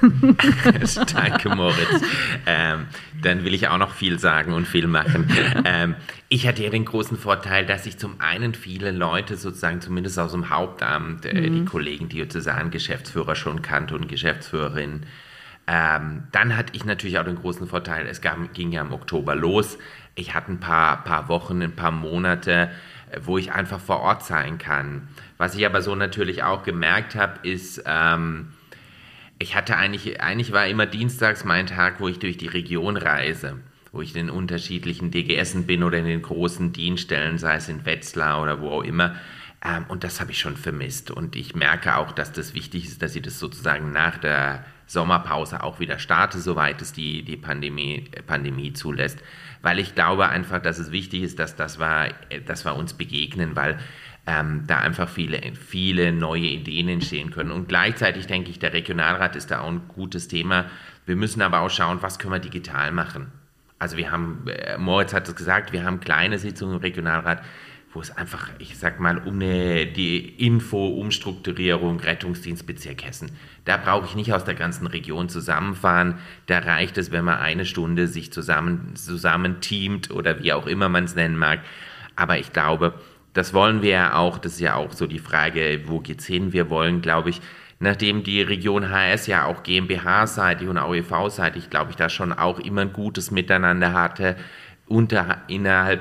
Danke, 1.14 1.48
Moritz. 1.54 2.02
Ähm, 2.46 2.86
dann 3.22 3.44
will 3.44 3.54
ich 3.54 3.68
auch 3.68 3.78
noch 3.78 3.92
viel 3.92 4.18
sagen 4.18 4.52
und 4.52 4.66
viel 4.66 4.86
machen. 4.86 5.30
Ähm, 5.64 5.96
ich 6.28 6.46
hatte 6.46 6.62
ja 6.62 6.70
den 6.70 6.84
großen 6.84 7.16
Vorteil, 7.16 7.66
dass 7.66 7.86
ich 7.86 7.98
zum 7.98 8.20
einen 8.20 8.54
viele 8.54 8.90
Leute 8.90 9.36
sozusagen, 9.36 9.80
zumindest 9.80 10.18
aus 10.18 10.32
dem 10.32 10.50
Hauptamt, 10.50 11.26
äh, 11.26 11.50
mhm. 11.50 11.54
die 11.54 11.64
Kollegen, 11.64 12.08
die 12.08 12.20
sozusagen 12.20 12.70
Geschäftsführer 12.70 13.34
schon 13.34 13.62
kannte 13.62 13.94
und 13.94 14.08
Geschäftsführerin. 14.08 15.02
Ähm, 15.66 16.22
dann 16.32 16.56
hatte 16.56 16.72
ich 16.74 16.84
natürlich 16.84 17.18
auch 17.18 17.24
den 17.24 17.36
großen 17.36 17.66
Vorteil, 17.66 18.06
es 18.06 18.22
gab, 18.22 18.54
ging 18.54 18.72
ja 18.72 18.80
im 18.80 18.92
Oktober 18.92 19.34
los. 19.34 19.78
Ich 20.14 20.32
hatte 20.34 20.52
ein 20.52 20.60
paar, 20.60 21.04
paar 21.04 21.28
Wochen, 21.28 21.60
ein 21.60 21.76
paar 21.76 21.90
Monate, 21.90 22.70
äh, 23.10 23.20
wo 23.22 23.36
ich 23.36 23.52
einfach 23.52 23.80
vor 23.80 24.00
Ort 24.00 24.24
sein 24.24 24.56
kann. 24.56 25.08
Was 25.36 25.54
ich 25.54 25.66
aber 25.66 25.82
so 25.82 25.94
natürlich 25.94 26.42
auch 26.42 26.62
gemerkt 26.62 27.14
habe, 27.14 27.46
ist, 27.46 27.82
ähm, 27.84 28.54
ich 29.38 29.54
hatte 29.54 29.76
eigentlich, 29.76 30.20
eigentlich 30.20 30.52
war 30.52 30.66
immer 30.66 30.86
dienstags 30.86 31.44
mein 31.44 31.66
Tag, 31.66 32.00
wo 32.00 32.08
ich 32.08 32.18
durch 32.18 32.36
die 32.38 32.48
Region 32.48 32.96
reise, 32.96 33.58
wo 33.92 34.00
ich 34.00 34.14
in 34.14 34.26
den 34.26 34.30
unterschiedlichen 34.30 35.10
DGSen 35.10 35.66
bin 35.66 35.82
oder 35.82 35.98
in 35.98 36.06
den 36.06 36.22
großen 36.22 36.72
Dienststellen, 36.72 37.38
sei 37.38 37.56
es 37.56 37.68
in 37.68 37.84
Wetzlar 37.86 38.42
oder 38.42 38.60
wo 38.60 38.70
auch 38.70 38.82
immer. 38.82 39.16
Ähm, 39.64 39.84
und 39.88 40.04
das 40.04 40.20
habe 40.20 40.32
ich 40.32 40.38
schon 40.38 40.56
vermisst. 40.56 41.10
Und 41.10 41.36
ich 41.36 41.54
merke 41.54 41.96
auch, 41.96 42.12
dass 42.12 42.32
das 42.32 42.54
wichtig 42.54 42.86
ist, 42.86 43.02
dass 43.02 43.14
ich 43.14 43.22
das 43.22 43.38
sozusagen 43.38 43.92
nach 43.92 44.18
der 44.18 44.64
Sommerpause 44.86 45.62
auch 45.62 45.80
wieder 45.80 45.98
starte, 45.98 46.40
soweit 46.40 46.80
es 46.82 46.92
die, 46.92 47.22
die 47.22 47.36
Pandemie, 47.36 48.10
Pandemie 48.26 48.72
zulässt. 48.72 49.18
Weil 49.62 49.78
ich 49.78 49.94
glaube 49.94 50.28
einfach, 50.28 50.60
dass 50.60 50.78
es 50.78 50.92
wichtig 50.92 51.22
ist, 51.22 51.38
dass, 51.38 51.56
das 51.56 51.78
war, 51.78 52.08
dass 52.46 52.64
wir 52.64 52.76
uns 52.76 52.94
begegnen, 52.94 53.56
weil 53.56 53.78
ähm, 54.26 54.64
da 54.66 54.78
einfach 54.78 55.08
viele, 55.08 55.40
viele 55.54 56.12
neue 56.12 56.46
Ideen 56.46 56.88
entstehen 56.88 57.30
können. 57.30 57.50
Und 57.50 57.68
gleichzeitig 57.68 58.26
denke 58.26 58.50
ich, 58.50 58.58
der 58.58 58.72
Regionalrat 58.72 59.36
ist 59.36 59.50
da 59.50 59.60
auch 59.60 59.68
ein 59.68 59.88
gutes 59.88 60.28
Thema. 60.28 60.66
Wir 61.06 61.16
müssen 61.16 61.40
aber 61.40 61.60
auch 61.60 61.70
schauen, 61.70 62.02
was 62.02 62.18
können 62.18 62.34
wir 62.34 62.38
digital 62.38 62.92
machen. 62.92 63.32
Also 63.78 63.96
wir 63.96 64.10
haben, 64.10 64.46
äh, 64.48 64.76
Moritz 64.76 65.14
hat 65.14 65.28
es 65.28 65.34
gesagt, 65.34 65.72
wir 65.72 65.84
haben 65.84 66.00
kleine 66.00 66.38
Sitzungen 66.38 66.76
im 66.76 66.80
Regionalrat, 66.80 67.42
wo 67.92 68.00
es 68.00 68.16
einfach, 68.16 68.50
ich 68.58 68.76
sag 68.78 69.00
mal, 69.00 69.18
um 69.18 69.34
eine, 69.34 69.86
die 69.86 70.18
Info, 70.44 70.88
Umstrukturierung, 70.88 72.00
Rettungsdienstbezirk 72.00 73.04
Hessen. 73.04 73.30
Da 73.64 73.76
brauche 73.76 74.06
ich 74.06 74.14
nicht 74.14 74.32
aus 74.32 74.44
der 74.44 74.54
ganzen 74.54 74.86
Region 74.86 75.28
zusammenfahren. 75.28 76.18
Da 76.46 76.58
reicht 76.58 76.98
es, 76.98 77.10
wenn 77.12 77.24
man 77.24 77.38
eine 77.38 77.64
Stunde 77.64 78.06
sich 78.06 78.32
zusammen, 78.32 78.94
zusammen 78.94 79.60
teamt 79.60 80.10
oder 80.10 80.42
wie 80.42 80.52
auch 80.52 80.66
immer 80.66 80.88
man 80.88 81.04
es 81.04 81.14
nennen 81.14 81.36
mag. 81.36 81.60
Aber 82.14 82.38
ich 82.38 82.52
glaube, 82.52 82.94
das 83.32 83.54
wollen 83.54 83.82
wir 83.82 83.90
ja 83.90 84.14
auch, 84.14 84.38
das 84.38 84.54
ist 84.54 84.60
ja 84.60 84.74
auch 84.74 84.92
so 84.92 85.06
die 85.06 85.18
Frage, 85.18 85.82
wo 85.86 86.00
geht's 86.00 86.26
hin? 86.26 86.52
Wir 86.52 86.70
wollen, 86.70 87.00
glaube 87.00 87.30
ich, 87.30 87.40
nachdem 87.80 88.24
die 88.24 88.42
Region 88.42 88.90
HS 88.90 89.26
ja 89.28 89.46
auch 89.46 89.62
GmbH-seitig 89.62 90.68
und 90.68 90.78
AOEV-seitig, 90.78 91.70
glaube 91.70 91.90
ich, 91.90 91.96
da 91.96 92.08
schon 92.08 92.32
auch 92.32 92.58
immer 92.58 92.82
ein 92.82 92.92
gutes 92.92 93.30
Miteinander 93.30 93.92
hatte, 93.92 94.36
unter, 94.88 95.42
innerhalb 95.48 96.00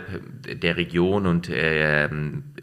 der 0.61 0.77
Region 0.77 1.25
und, 1.25 1.49
äh, 1.49 2.09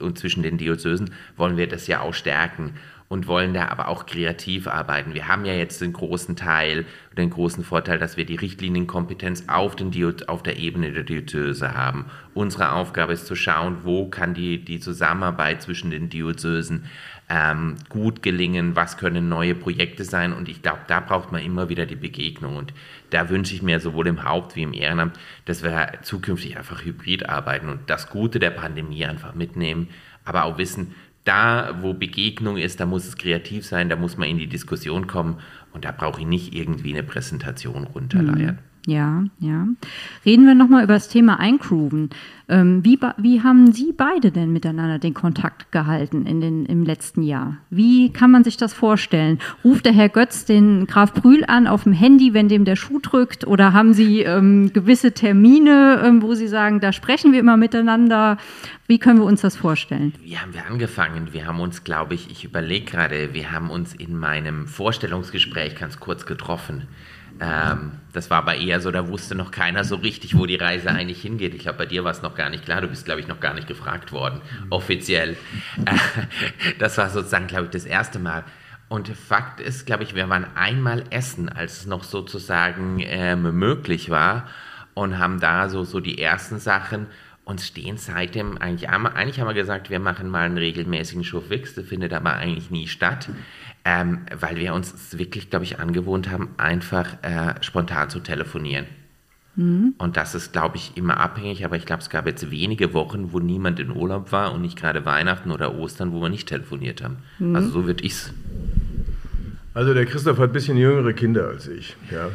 und 0.01 0.19
zwischen 0.19 0.43
den 0.43 0.59
Diözesen, 0.59 1.11
wollen 1.37 1.57
wir 1.57 1.69
das 1.69 1.87
ja 1.87 2.01
auch 2.01 2.15
stärken 2.15 2.75
und 3.09 3.27
wollen 3.27 3.53
da 3.53 3.69
aber 3.69 3.89
auch 3.89 4.07
kreativ 4.07 4.67
arbeiten. 4.67 5.15
Wir 5.15 5.29
haben 5.29 5.45
ja 5.45 5.53
jetzt 5.53 5.81
den 5.81 5.93
großen 5.93 6.37
Teil, 6.37 6.87
den 7.17 7.31
großen 7.31 7.63
Vorteil, 7.63 7.99
dass 7.99 8.17
wir 8.17 8.25
die 8.25 8.35
Richtlinienkompetenz 8.35 9.45
auf, 9.47 9.77
den 9.77 9.93
auf 10.27 10.43
der 10.43 10.59
Ebene 10.59 10.91
der 10.93 11.05
Diözese 11.05 11.75
haben. 11.75 12.07
Unsere 12.33 12.73
Aufgabe 12.73 13.13
ist 13.13 13.27
zu 13.27 13.37
schauen, 13.37 13.79
wo 13.85 14.09
kann 14.09 14.35
die, 14.35 14.65
die 14.65 14.81
Zusammenarbeit 14.81 15.63
zwischen 15.63 15.91
den 15.91 16.09
Diözesen 16.09 16.87
ähm, 17.29 17.77
gut 17.89 18.23
gelingen, 18.23 18.77
was 18.77 18.99
können 18.99 19.29
neue 19.29 19.55
Projekte 19.55 20.05
sein 20.05 20.33
und 20.33 20.49
ich 20.49 20.63
glaube, 20.63 20.81
da 20.87 21.01
braucht 21.01 21.33
man 21.33 21.43
immer 21.43 21.69
wieder 21.69 21.87
die 21.87 21.97
Begegnung 21.97 22.57
und 22.57 22.75
da 23.11 23.31
wünsche 23.31 23.55
ich 23.55 23.63
mir 23.63 23.81
sowohl 23.81 24.07
im 24.09 24.25
Haupt- 24.25 24.57
wie 24.57 24.63
im 24.63 24.75
Ehrenamt, 24.75 25.19
dass 25.47 25.63
wir 25.63 25.93
zukünftig 26.03 26.59
einfach 26.59 26.85
hybrid 26.85 27.29
arbeiten 27.29 27.69
und 27.69 27.89
das 27.89 28.11
Gute 28.11 28.39
der 28.39 28.51
Pandemie 28.51 29.07
einfach 29.07 29.35
mitnehmen, 29.35 29.89
aber 30.25 30.45
auch 30.45 30.59
wissen, 30.59 30.95
da, 31.25 31.79
wo 31.81 31.95
Begegnung 31.95 32.59
ist, 32.59 32.81
da 32.81 32.87
muss 32.87 33.07
es 33.07 33.17
kreativ 33.17 33.65
sein, 33.65 33.89
da 33.89 33.97
muss 33.97 34.19
man 34.19 34.29
in 34.29 34.39
die 34.39 34.47
Diskussion 34.47 35.07
kommen 35.07 35.41
und 35.73 35.87
da 35.87 35.91
brauche 35.91 36.21
ich 36.21 36.27
nicht 36.27 36.55
irgendwie 36.55 36.93
eine 36.93 37.03
Präsentation 37.03 37.85
runterleiern. 37.85 38.57
Mhm. 38.57 38.74
Ja, 38.87 39.25
ja. 39.41 39.67
Reden 40.27 40.47
wir 40.47 40.55
nochmal 40.55 40.85
über 40.85 40.95
das 40.95 41.09
Thema 41.09 41.41
Eingrooven. 41.41 42.11
Ähm, 42.47 42.85
wie, 42.85 42.99
wie 43.17 43.43
haben 43.43 43.73
Sie 43.73 43.95
beide 43.97 44.31
denn 44.31 44.53
miteinander 44.53 44.99
den 44.99 45.15
Kontakt 45.15 45.73
gehalten 45.73 46.27
in 46.27 46.43
den, 46.43 46.67
im 46.67 46.85
letzten 46.85 47.23
Jahr? 47.23 47.57
Wie 47.71 48.13
kann 48.13 48.31
man 48.31 48.45
sich 48.45 48.59
das 48.59 48.75
vorstellen? 48.75 49.39
Ruft 49.65 49.87
der 49.87 49.95
Herr 49.95 50.11
Götz 50.11 50.45
den 50.45 50.87
Graf 50.87 51.15
Brühl 51.15 51.45
an 51.47 51.67
auf 51.67 51.85
dem 51.85 51.95
Handy, 51.95 52.35
wenn 52.35 52.51
dem 52.51 52.67
der 52.67 52.77
Schuh 52.77 52.99
drückt? 52.99 53.47
Oder 53.47 53.73
haben 53.73 53.95
Sie 53.95 54.21
ähm, 54.21 54.71
gewisse 54.75 55.13
Termine, 55.13 56.03
ähm, 56.05 56.21
wo 56.21 56.35
Sie 56.35 56.49
sagen, 56.49 56.81
da 56.81 56.93
sprechen 56.93 57.33
wir 57.33 57.41
immer 57.41 57.57
miteinander? 57.57 58.37
Wie 58.87 58.99
können 58.99 59.19
wir 59.19 59.25
uns 59.25 59.41
das 59.41 59.57
vorstellen? 59.57 60.13
Wie 60.23 60.37
haben 60.37 60.53
wir 60.53 60.67
angefangen? 60.67 61.33
Wir 61.33 61.47
haben 61.47 61.61
uns, 61.61 61.85
glaube 61.85 62.13
ich, 62.13 62.31
ich 62.31 62.45
überlege 62.45 62.85
gerade, 62.85 63.33
wir 63.33 63.51
haben 63.51 63.71
uns 63.71 63.95
in 63.95 64.19
meinem 64.19 64.67
Vorstellungsgespräch 64.67 65.77
ganz 65.77 65.99
kurz 65.99 66.27
getroffen. 66.27 66.83
Ähm, 67.41 67.93
das 68.13 68.31
war 68.31 68.39
aber 68.39 68.55
eher 68.57 68.81
so, 68.81 68.91
da 68.91 69.09
wusste 69.09 69.35
noch 69.35 69.51
keiner 69.51 69.85
so 69.85 69.97
richtig, 69.97 70.37
wo 70.37 70.47
die 70.47 70.57
Reise 70.57 70.91
eigentlich 70.91 71.21
hingeht. 71.21 71.55
Ich 71.55 71.63
glaube, 71.63 71.79
bei 71.79 71.87
dir 71.87 72.05
war 72.05 72.13
es 72.13 72.23
noch 72.23 72.35
gar 72.35 72.49
nicht 72.49 72.65
klar. 72.65 72.81
Du 72.81 72.89
bist, 72.89 73.05
glaube 73.05 73.21
ich, 73.21 73.29
noch 73.29 73.41
gar 73.41 73.55
nicht 73.55 73.67
gefragt 73.67 74.13
worden, 74.13 74.41
offiziell. 74.71 75.37
Äh, 75.85 75.97
das 76.79 76.97
war 76.99 77.11
sozusagen, 77.11 77.47
glaube 77.47 77.65
ich, 77.65 77.71
das 77.71 77.85
erste 77.85 78.19
Mal. 78.19 78.45
Und 78.89 79.09
Fakt 79.09 79.61
ist, 79.61 79.87
glaube 79.87 80.05
ich, 80.05 80.15
wir 80.15 80.29
waren 80.29 80.47
einmal 80.55 81.05
essen, 81.11 81.49
als 81.49 81.79
es 81.79 81.87
noch 81.87 82.05
sozusagen 82.05 83.01
ähm, 83.01 83.59
möglich 83.59 84.11
war 84.11 84.47
und 84.93 85.19
haben 85.19 85.41
da 85.41 85.69
so, 85.69 85.85
so 85.85 86.01
die 86.01 86.21
ersten 86.21 86.59
Sachen 86.61 87.07
und 87.45 87.61
stehen 87.61 87.97
seitdem 87.97 88.57
eigentlich, 88.59 88.89
eigentlich 88.89 89.41
haben 89.41 89.49
wir 89.49 89.55
gesagt, 89.55 89.91
wir 89.91 90.01
machen 90.01 90.29
mal 90.29 90.47
einen 90.47 90.59
regelmäßigen 90.59 91.25
Showfix, 91.25 91.75
der 91.75 91.85
findet 91.85 92.13
aber 92.13 92.35
eigentlich 92.35 92.71
nie 92.71 92.87
statt, 92.87 93.29
ähm, 93.85 94.21
weil 94.39 94.57
wir 94.57 94.75
uns 94.75 95.19
wirklich, 95.19 95.51
glaube 95.51 95.65
ich, 95.65 95.79
angewohnt 95.79 96.31
haben, 96.31 96.51
einfach 96.57 97.23
äh, 97.23 97.55
spontan 97.61 98.11
zu 98.11 98.21
telefonieren. 98.21 98.87
Mhm. 99.57 99.95
Und 99.99 100.17
das 100.17 100.35
ist, 100.35 100.53
glaube 100.53 100.77
ich, 100.77 100.97
immer 100.97 101.19
abhängig, 101.19 101.65
aber 101.65 101.77
ich 101.77 101.87
glaube, 101.87 102.03
es 102.03 102.11
gab 102.11 102.27
jetzt 102.27 102.51
wenige 102.51 102.93
Wochen, 102.93 103.33
wo 103.33 103.39
niemand 103.39 103.79
in 103.79 103.95
Urlaub 103.95 104.33
war 104.33 104.53
und 104.53 104.63
nicht 104.63 104.79
gerade 104.79 105.05
Weihnachten 105.05 105.51
oder 105.51 105.75
Ostern, 105.75 106.13
wo 106.13 106.21
wir 106.21 106.29
nicht 106.29 106.49
telefoniert 106.49 107.03
haben. 107.03 107.19
Mhm. 107.39 107.55
Also 107.55 107.71
so 107.71 107.87
würde 107.87 108.05
ich 108.05 108.13
es. 108.13 108.33
Also 109.75 109.93
der 109.93 110.07
Christoph 110.07 110.39
hat 110.39 110.51
ein 110.51 110.53
bisschen 110.53 110.77
jüngere 110.77 111.13
Kinder 111.13 111.49
als 111.49 111.67
ich. 111.67 111.97
Ja. 112.11 112.29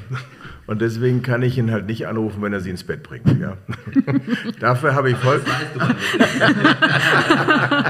Und 0.68 0.82
deswegen 0.82 1.22
kann 1.22 1.42
ich 1.42 1.58
ihn 1.58 1.72
halt 1.72 1.88
nicht 1.88 2.06
anrufen, 2.06 2.42
wenn 2.42 2.52
er 2.52 2.60
sie 2.60 2.70
ins 2.70 2.84
Bett 2.84 3.02
bringt. 3.02 3.40
Ja. 3.40 3.58
Dafür 4.60 4.94
habe 4.94 5.10
ich 5.10 5.18
voll. 5.18 5.42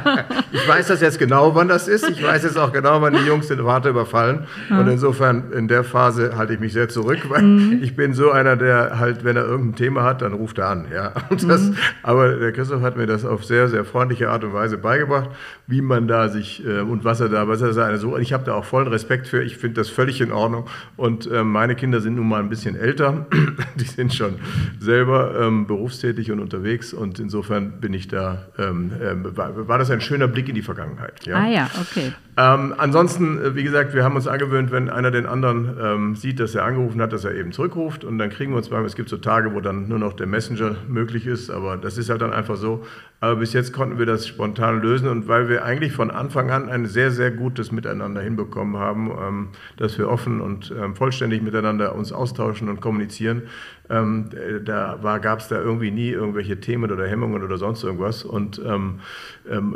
ich 0.52 0.68
weiß 0.68 0.88
das 0.88 1.02
jetzt 1.02 1.20
genau, 1.20 1.56
wann 1.56 1.68
das 1.68 1.88
ist. 1.88 2.10
Ich 2.10 2.24
weiß 2.24 2.44
jetzt 2.44 2.58
auch 2.58 2.72
genau, 2.72 3.02
wann 3.02 3.14
die 3.14 3.26
Jungs 3.26 3.48
den 3.48 3.60
Vater 3.60 3.90
überfallen. 3.90 4.46
Und 4.70 4.88
insofern, 4.88 5.52
in 5.52 5.68
der 5.68 5.84
Phase 5.84 6.38
halte 6.38 6.54
ich 6.54 6.60
mich 6.60 6.74
sehr 6.74 6.88
zurück, 6.88 7.20
weil 7.30 7.42
mhm. 7.42 7.80
ich 7.82 7.96
bin 7.96 8.14
so 8.14 8.32
einer, 8.32 8.56
der 8.56 9.00
halt, 9.00 9.24
wenn 9.24 9.36
er 9.36 9.46
irgendein 9.46 9.76
Thema 9.76 10.04
hat, 10.04 10.22
dann 10.22 10.34
ruft 10.34 10.60
er 10.60 10.70
an. 10.70 10.86
Ja. 10.94 11.14
Das, 11.50 11.64
mhm. 11.64 11.78
Aber 12.04 12.36
der 12.36 12.52
Christoph 12.52 12.82
hat 12.82 12.98
mir 12.98 13.08
das 13.08 13.24
auf 13.26 13.46
sehr, 13.46 13.70
sehr 13.70 13.86
freundliche 13.86 14.30
Art 14.30 14.44
und 14.44 14.54
Weise 14.54 14.78
beigebracht, 14.78 15.30
wie 15.68 15.82
man 15.82 16.08
da 16.08 16.28
sich 16.28 16.66
äh, 16.66 16.82
und 16.82 17.04
was 17.06 17.22
er 17.22 17.30
da, 17.30 17.48
was 17.48 17.62
er 17.62 17.74
da 17.74 17.98
so. 17.98 18.18
Ich 18.18 18.34
habe 18.34 18.44
da 18.44 18.54
auch 18.54 18.66
vollen 18.66 18.88
Respekt 18.88 19.28
für. 19.28 19.42
Ich 19.42 19.58
finde 19.58 19.76
das 19.76 19.90
völlig 19.90 20.20
in 20.22 20.32
Ordnung. 20.32 20.66
Und 20.98 21.32
äh, 21.32 21.44
meine 21.44 21.76
Kinder 21.76 22.02
sind 22.02 22.16
nun 22.16 22.28
mal 22.28 22.40
ein 22.40 22.50
bisschen 22.50 22.60
bisschen 22.60 22.76
älter, 22.76 23.26
die 23.76 23.86
sind 23.86 24.14
schon 24.14 24.36
selber 24.80 25.40
ähm, 25.40 25.66
berufstätig 25.66 26.32
und 26.32 26.40
unterwegs 26.40 26.94
und 26.94 27.20
insofern 27.20 27.80
bin 27.80 27.94
ich 27.94 28.08
da, 28.08 28.48
ähm, 28.58 28.92
äh, 29.00 29.38
war, 29.38 29.68
war, 29.68 29.78
das 29.78 29.90
ein 29.90 30.02
schöner 30.02 30.28
Blick 30.28 30.39
in 30.48 30.56
die 30.56 30.62
Vergangenheit. 30.62 31.26
Ja? 31.26 31.36
Ah 31.36 31.48
ja, 31.48 31.70
okay. 31.82 32.14
Ähm, 32.40 32.74
ansonsten, 32.78 33.38
äh, 33.38 33.56
wie 33.56 33.64
gesagt, 33.64 33.94
wir 33.94 34.06
haben 34.06 34.16
uns 34.16 34.26
angewöhnt, 34.26 34.72
wenn 34.72 34.90
einer 34.90 35.12
den 35.12 35.26
anderen 35.26 35.78
ähm, 35.78 36.16
sieht, 36.16 36.40
dass 36.40 36.56
er 36.56 36.64
angerufen 36.64 37.02
hat, 37.02 37.12
dass 37.12 37.26
er 37.26 37.36
eben 37.36 37.52
zurückruft 37.52 38.06
und 38.06 38.18
dann 38.18 38.30
kriegen 38.30 38.54
wir 38.54 38.58
uns 38.58 38.70
mal, 38.70 38.86
es 38.86 38.96
gibt 38.96 39.10
so 39.10 39.18
Tage, 39.18 39.54
wo 39.54 39.60
dann 39.60 39.90
nur 39.90 40.00
noch 40.00 40.14
der 40.14 40.26
Messenger 40.26 40.78
möglich 40.88 41.28
ist, 41.28 41.50
aber 41.50 41.76
das 41.76 41.98
ist 41.98 42.10
halt 42.10 42.22
dann 42.22 42.32
einfach 42.32 42.56
so. 42.56 42.86
Aber 43.20 43.36
bis 43.36 43.52
jetzt 43.52 43.74
konnten 43.74 44.00
wir 44.00 44.06
das 44.06 44.26
spontan 44.26 44.82
lösen 44.82 45.10
und 45.10 45.28
weil 45.28 45.50
wir 45.50 45.66
eigentlich 45.66 45.92
von 45.92 46.12
Anfang 46.12 46.50
an 46.50 46.70
ein 46.70 46.86
sehr, 46.86 47.12
sehr 47.12 47.32
gutes 47.32 47.74
Miteinander 47.74 48.22
hinbekommen 48.22 48.78
haben, 48.78 49.12
ähm, 49.12 49.48
dass 49.76 49.98
wir 49.98 50.08
offen 50.08 50.40
und 50.40 50.74
ähm, 50.80 50.96
vollständig 50.96 51.42
miteinander 51.42 51.94
uns 51.94 52.14
austauschen 52.14 52.70
und 52.70 52.80
kommunizieren, 52.80 53.42
ähm, 53.90 54.30
da 54.64 55.18
gab 55.18 55.40
es 55.40 55.48
da 55.48 55.60
irgendwie 55.60 55.90
nie 55.90 56.12
irgendwelche 56.12 56.60
Themen 56.60 56.92
oder 56.92 57.08
Hemmungen 57.08 57.44
oder 57.44 57.58
sonst 57.58 57.84
irgendwas. 57.84 58.24
Und 58.24 58.62
ähm, 58.64 59.00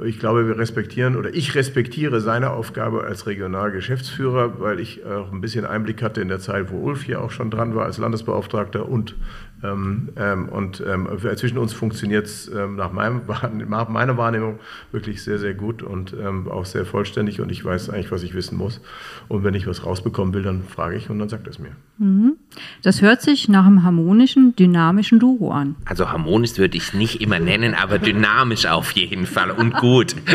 ich 0.05 0.19
glaube, 0.19 0.47
wir 0.47 0.59
respektieren 0.59 1.15
oder 1.15 1.33
ich 1.33 1.55
respektiere 1.55 2.21
seine 2.21 2.51
Aufgabe 2.53 3.03
als 3.03 3.27
Regionalgeschäftsführer, 3.27 4.59
weil 4.59 4.79
ich 4.79 5.05
auch 5.05 5.31
ein 5.31 5.41
bisschen 5.41 5.65
Einblick 5.65 6.01
hatte 6.01 6.21
in 6.21 6.27
der 6.27 6.39
Zeit, 6.39 6.71
wo 6.71 6.77
Ulf 6.77 7.03
hier 7.03 7.21
auch 7.21 7.31
schon 7.31 7.51
dran 7.51 7.75
war 7.75 7.85
als 7.85 7.97
Landesbeauftragter 7.97 8.87
und 8.87 9.15
ähm, 9.63 10.09
ähm, 10.17 10.49
und 10.49 10.83
ähm, 10.85 11.07
zwischen 11.37 11.57
uns 11.57 11.71
funktioniert 11.71 12.25
es 12.25 12.51
nach, 12.51 12.91
nach, 13.67 13.89
meiner 13.89 14.17
Wahrnehmung 14.17 14.59
wirklich 14.91 15.23
sehr, 15.23 15.39
sehr 15.39 15.53
gut 15.53 15.81
und 15.81 16.13
auch 16.49 16.65
sehr 16.65 16.85
vollständig 16.85 17.39
und 17.39 17.49
ich 17.49 17.63
weiß 17.63 17.89
eigentlich, 17.89 18.11
was 18.11 18.23
ich 18.23 18.33
wissen 18.33 18.57
muss. 18.57 18.81
Und 19.29 19.43
wenn 19.43 19.53
ich 19.53 19.65
was 19.65 19.85
rausbekommen 19.85 20.33
will, 20.33 20.43
dann 20.43 20.63
frage 20.63 20.97
ich 20.97 21.09
und 21.09 21.19
dann 21.19 21.29
sagt 21.29 21.47
er 21.47 21.51
es 21.51 21.59
mir. 21.59 21.71
Mhm. 21.97 22.33
Das 22.81 23.01
hört 23.01 23.21
sich 23.21 23.47
nach 23.49 23.65
einem 23.65 23.83
harmonischen, 23.83 24.55
dynamischen 24.55 25.19
Duo 25.19 25.51
an. 25.51 25.75
Also 25.85 26.09
harmonisch 26.09 26.57
würde 26.57 26.77
ich 26.77 26.83
es 26.83 26.93
nicht 26.93 27.21
immer 27.21 27.39
nennen, 27.39 27.73
aber 27.73 27.99
dynamisch 27.99 28.65
auf 28.65 28.91
jeden 28.91 29.25
Fall 29.25 29.51
und 29.51 29.73
gut. 29.75 30.15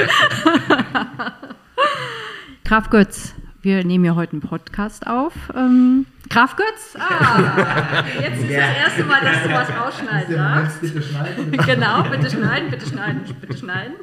Graf 2.68 2.90
Götz, 2.90 3.34
wir 3.62 3.82
nehmen 3.82 4.04
ja 4.04 4.14
heute 4.14 4.32
einen 4.32 4.42
Podcast 4.42 5.06
auf. 5.06 5.32
Ähm, 5.56 6.04
Graf 6.28 6.54
Götz? 6.54 6.98
Ah, 6.98 8.04
jetzt 8.20 8.42
ist 8.42 8.50
ja. 8.50 8.60
das 8.60 8.76
erste 8.76 9.04
Mal, 9.04 9.22
dass 9.22 9.42
du 9.42 9.48
was 9.48 9.70
rausschneiden 9.74 10.36
darfst. 10.36 10.82
Bitte 10.82 11.00
schneiden. 11.00 11.50
Genau, 11.64 12.02
bitte 12.02 12.28
schneiden, 12.28 12.70
bitte 12.70 12.84
schneiden, 12.84 13.22
bitte 13.40 13.56
schneiden. 13.56 13.94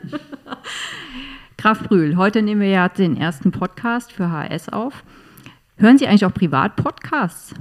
Graf 1.60 1.84
Brühl, 1.84 2.18
heute 2.18 2.42
nehmen 2.42 2.60
wir 2.60 2.70
ja 2.70 2.90
den 2.90 3.18
ersten 3.18 3.52
Podcast 3.52 4.12
für 4.12 4.32
HS 4.32 4.70
auf. 4.70 5.04
Hören 5.78 6.00
Sie 6.00 6.08
eigentlich 6.08 6.26
auch 6.26 6.34
Privat-Podcasts? 6.34 7.54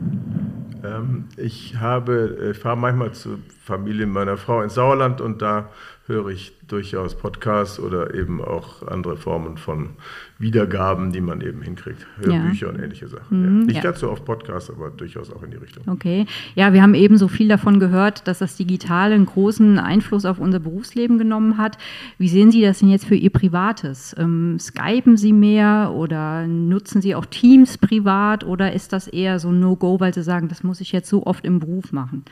Ähm, 0.82 1.28
ich 1.36 1.76
habe, 1.76 2.50
ich 2.50 2.58
fahre 2.58 2.78
manchmal 2.78 3.12
zur 3.12 3.40
Familie 3.62 4.06
meiner 4.06 4.38
Frau 4.38 4.62
ins 4.62 4.72
Sauerland 4.72 5.20
und 5.20 5.42
da 5.42 5.68
höre 6.06 6.28
ich 6.28 6.52
durchaus 6.68 7.14
Podcasts 7.14 7.80
oder 7.80 8.14
eben 8.14 8.42
auch 8.42 8.86
andere 8.86 9.16
Formen 9.16 9.56
von 9.56 9.90
Wiedergaben, 10.38 11.12
die 11.12 11.22
man 11.22 11.40
eben 11.40 11.62
hinkriegt. 11.62 12.06
Hörbücher 12.18 12.66
ja. 12.66 12.72
und 12.72 12.78
ähnliche 12.78 13.08
Sachen. 13.08 13.40
Mhm, 13.40 13.60
ja. 13.60 13.66
Nicht 13.66 13.76
ja. 13.76 13.82
ganz 13.82 14.00
so 14.00 14.10
oft 14.10 14.24
Podcasts, 14.26 14.68
aber 14.68 14.90
durchaus 14.90 15.32
auch 15.32 15.42
in 15.42 15.50
die 15.50 15.56
Richtung. 15.56 15.84
Okay. 15.88 16.26
Ja, 16.54 16.74
wir 16.74 16.82
haben 16.82 16.92
eben 16.94 17.16
so 17.16 17.26
viel 17.26 17.48
davon 17.48 17.80
gehört, 17.80 18.28
dass 18.28 18.40
das 18.40 18.56
Digitale 18.56 19.14
einen 19.14 19.24
großen 19.24 19.78
Einfluss 19.78 20.26
auf 20.26 20.38
unser 20.38 20.60
Berufsleben 20.60 21.16
genommen 21.16 21.56
hat. 21.56 21.78
Wie 22.18 22.28
sehen 22.28 22.50
Sie 22.50 22.60
das 22.60 22.80
denn 22.80 22.90
jetzt 22.90 23.06
für 23.06 23.16
Ihr 23.16 23.30
Privates? 23.30 24.14
Ähm, 24.18 24.58
Skypen 24.60 25.16
Sie 25.16 25.32
mehr 25.32 25.92
oder 25.94 26.46
nutzen 26.46 27.00
Sie 27.00 27.14
auch 27.14 27.24
Teams 27.24 27.78
privat 27.78 28.44
oder 28.44 28.74
ist 28.74 28.92
das 28.92 29.08
eher 29.08 29.38
so 29.38 29.48
ein 29.48 29.60
No-Go, 29.60 30.00
weil 30.00 30.12
Sie 30.12 30.22
sagen, 30.22 30.48
das 30.48 30.62
muss 30.62 30.82
ich 30.82 30.92
jetzt 30.92 31.08
so 31.08 31.24
oft 31.24 31.46
im 31.46 31.60
Beruf 31.60 31.92
machen? 31.92 32.24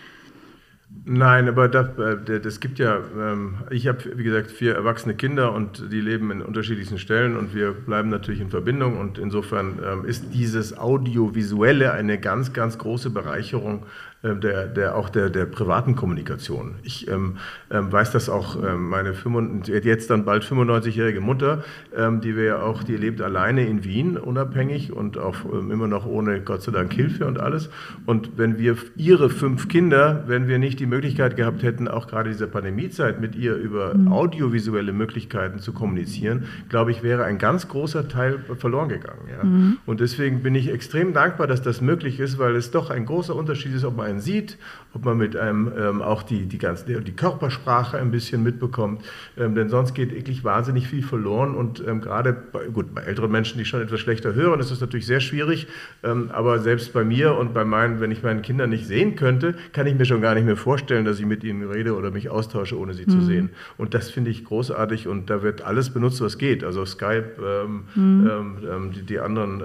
Nein, 1.04 1.48
aber 1.48 1.68
das, 1.68 1.98
äh, 1.98 2.40
das 2.40 2.60
gibt 2.60 2.78
ja, 2.78 2.98
ähm, 3.18 3.64
ich 3.70 3.88
habe, 3.88 4.16
wie 4.16 4.22
gesagt, 4.22 4.52
vier 4.52 4.76
erwachsene 4.76 5.16
Kinder 5.16 5.52
und 5.52 5.90
die 5.90 6.00
leben 6.00 6.30
in 6.30 6.42
unterschiedlichsten 6.42 6.98
Stellen 6.98 7.36
und 7.36 7.54
wir 7.54 7.72
bleiben 7.72 8.08
natürlich 8.08 8.40
in 8.40 8.50
Verbindung 8.50 8.98
und 8.98 9.18
insofern 9.18 9.80
ähm, 9.84 10.04
ist 10.04 10.32
dieses 10.32 10.78
Audiovisuelle 10.78 11.92
eine 11.92 12.20
ganz, 12.20 12.52
ganz 12.52 12.78
große 12.78 13.10
Bereicherung 13.10 13.84
der, 14.22 14.68
der, 14.68 14.96
auch 14.96 15.08
der, 15.08 15.30
der 15.30 15.46
privaten 15.46 15.96
Kommunikation. 15.96 16.76
Ich 16.84 17.08
ähm, 17.08 17.38
ähm, 17.70 17.90
weiß, 17.90 18.12
dass 18.12 18.28
auch 18.28 18.56
ähm, 18.62 18.88
meine 18.88 19.14
95, 19.14 19.84
jetzt 19.84 20.10
dann 20.10 20.24
bald 20.24 20.44
95-jährige 20.44 21.20
Mutter, 21.20 21.64
ähm, 21.96 22.20
die 22.20 22.36
wir 22.36 22.44
ja 22.44 22.62
auch, 22.62 22.84
die 22.84 22.96
lebt 22.96 23.20
alleine 23.20 23.66
in 23.66 23.82
Wien, 23.82 24.16
unabhängig 24.16 24.92
und 24.92 25.18
auch 25.18 25.44
ähm, 25.52 25.72
immer 25.72 25.88
noch 25.88 26.06
ohne 26.06 26.40
Gott 26.40 26.62
sei 26.62 26.70
Dank 26.70 26.92
Hilfe 26.92 27.26
und 27.26 27.40
alles. 27.40 27.68
Und 28.06 28.38
wenn 28.38 28.58
wir 28.58 28.76
ihre 28.94 29.28
fünf 29.28 29.66
Kinder, 29.66 30.22
wenn 30.28 30.46
wir 30.46 30.60
nicht 30.60 30.78
die 30.78 30.86
Möglichkeit 30.86 31.36
gehabt 31.36 31.64
hätten, 31.64 31.88
auch 31.88 32.06
gerade 32.06 32.30
dieser 32.30 32.46
Pandemiezeit 32.46 33.20
mit 33.20 33.34
ihr 33.34 33.56
über 33.56 33.94
mhm. 33.94 34.06
audiovisuelle 34.12 34.92
Möglichkeiten 34.92 35.58
zu 35.58 35.72
kommunizieren, 35.72 36.44
glaube 36.68 36.92
ich, 36.92 37.02
wäre 37.02 37.24
ein 37.24 37.38
ganz 37.38 37.66
großer 37.66 38.06
Teil 38.06 38.38
verloren 38.56 38.88
gegangen. 38.88 39.28
Ja? 39.28 39.42
Mhm. 39.44 39.78
Und 39.84 39.98
deswegen 39.98 40.44
bin 40.44 40.54
ich 40.54 40.72
extrem 40.72 41.12
dankbar, 41.12 41.48
dass 41.48 41.60
das 41.60 41.80
möglich 41.80 42.20
ist, 42.20 42.38
weil 42.38 42.54
es 42.54 42.70
doch 42.70 42.90
ein 42.90 43.04
großer 43.04 43.34
Unterschied 43.34 43.74
ist, 43.74 43.84
ob 43.84 43.96
man 43.96 44.11
einen 44.12 44.20
sieht, 44.20 44.58
ob 44.94 45.04
man 45.04 45.16
mit 45.16 45.36
einem 45.36 45.72
ähm, 45.78 46.02
auch 46.02 46.22
die, 46.22 46.46
die, 46.46 46.58
ganze, 46.58 47.00
die 47.00 47.12
Körpersprache 47.12 47.96
ein 47.98 48.10
bisschen 48.10 48.42
mitbekommt. 48.42 49.02
Ähm, 49.38 49.54
denn 49.54 49.68
sonst 49.68 49.94
geht 49.94 50.14
wirklich 50.14 50.44
wahnsinnig 50.44 50.86
viel 50.86 51.02
verloren. 51.02 51.54
Und 51.54 51.82
ähm, 51.86 52.00
gerade 52.00 52.32
bei, 52.32 52.66
gut, 52.66 52.94
bei 52.94 53.02
älteren 53.02 53.30
Menschen, 53.30 53.58
die 53.58 53.64
schon 53.64 53.80
etwas 53.80 54.00
schlechter 54.00 54.34
hören, 54.34 54.60
ist 54.60 54.70
das 54.70 54.80
natürlich 54.80 55.06
sehr 55.06 55.20
schwierig. 55.20 55.66
Ähm, 56.02 56.30
aber 56.32 56.58
selbst 56.58 56.92
bei 56.92 57.04
mir 57.04 57.36
und 57.36 57.54
bei 57.54 57.64
meinen, 57.64 58.00
wenn 58.00 58.10
ich 58.10 58.22
meinen 58.22 58.42
Kindern 58.42 58.70
nicht 58.70 58.86
sehen 58.86 59.16
könnte, 59.16 59.54
kann 59.72 59.86
ich 59.86 59.94
mir 59.94 60.04
schon 60.04 60.20
gar 60.20 60.34
nicht 60.34 60.44
mehr 60.44 60.56
vorstellen, 60.56 61.04
dass 61.04 61.18
ich 61.18 61.26
mit 61.26 61.42
ihnen 61.42 61.70
rede 61.70 61.96
oder 61.96 62.10
mich 62.10 62.28
austausche, 62.28 62.78
ohne 62.78 62.92
sie 62.92 63.06
mhm. 63.06 63.10
zu 63.10 63.20
sehen. 63.22 63.50
Und 63.78 63.94
das 63.94 64.10
finde 64.10 64.30
ich 64.30 64.44
großartig 64.44 65.08
und 65.08 65.30
da 65.30 65.42
wird 65.42 65.62
alles 65.62 65.90
benutzt, 65.90 66.20
was 66.20 66.36
geht. 66.36 66.64
Also 66.64 66.84
Skype, 66.84 67.32
ähm, 67.42 67.84
mhm. 67.94 68.30
Ähm, 68.70 68.92
die, 68.92 69.02
die, 69.02 69.22
anderen 69.22 69.62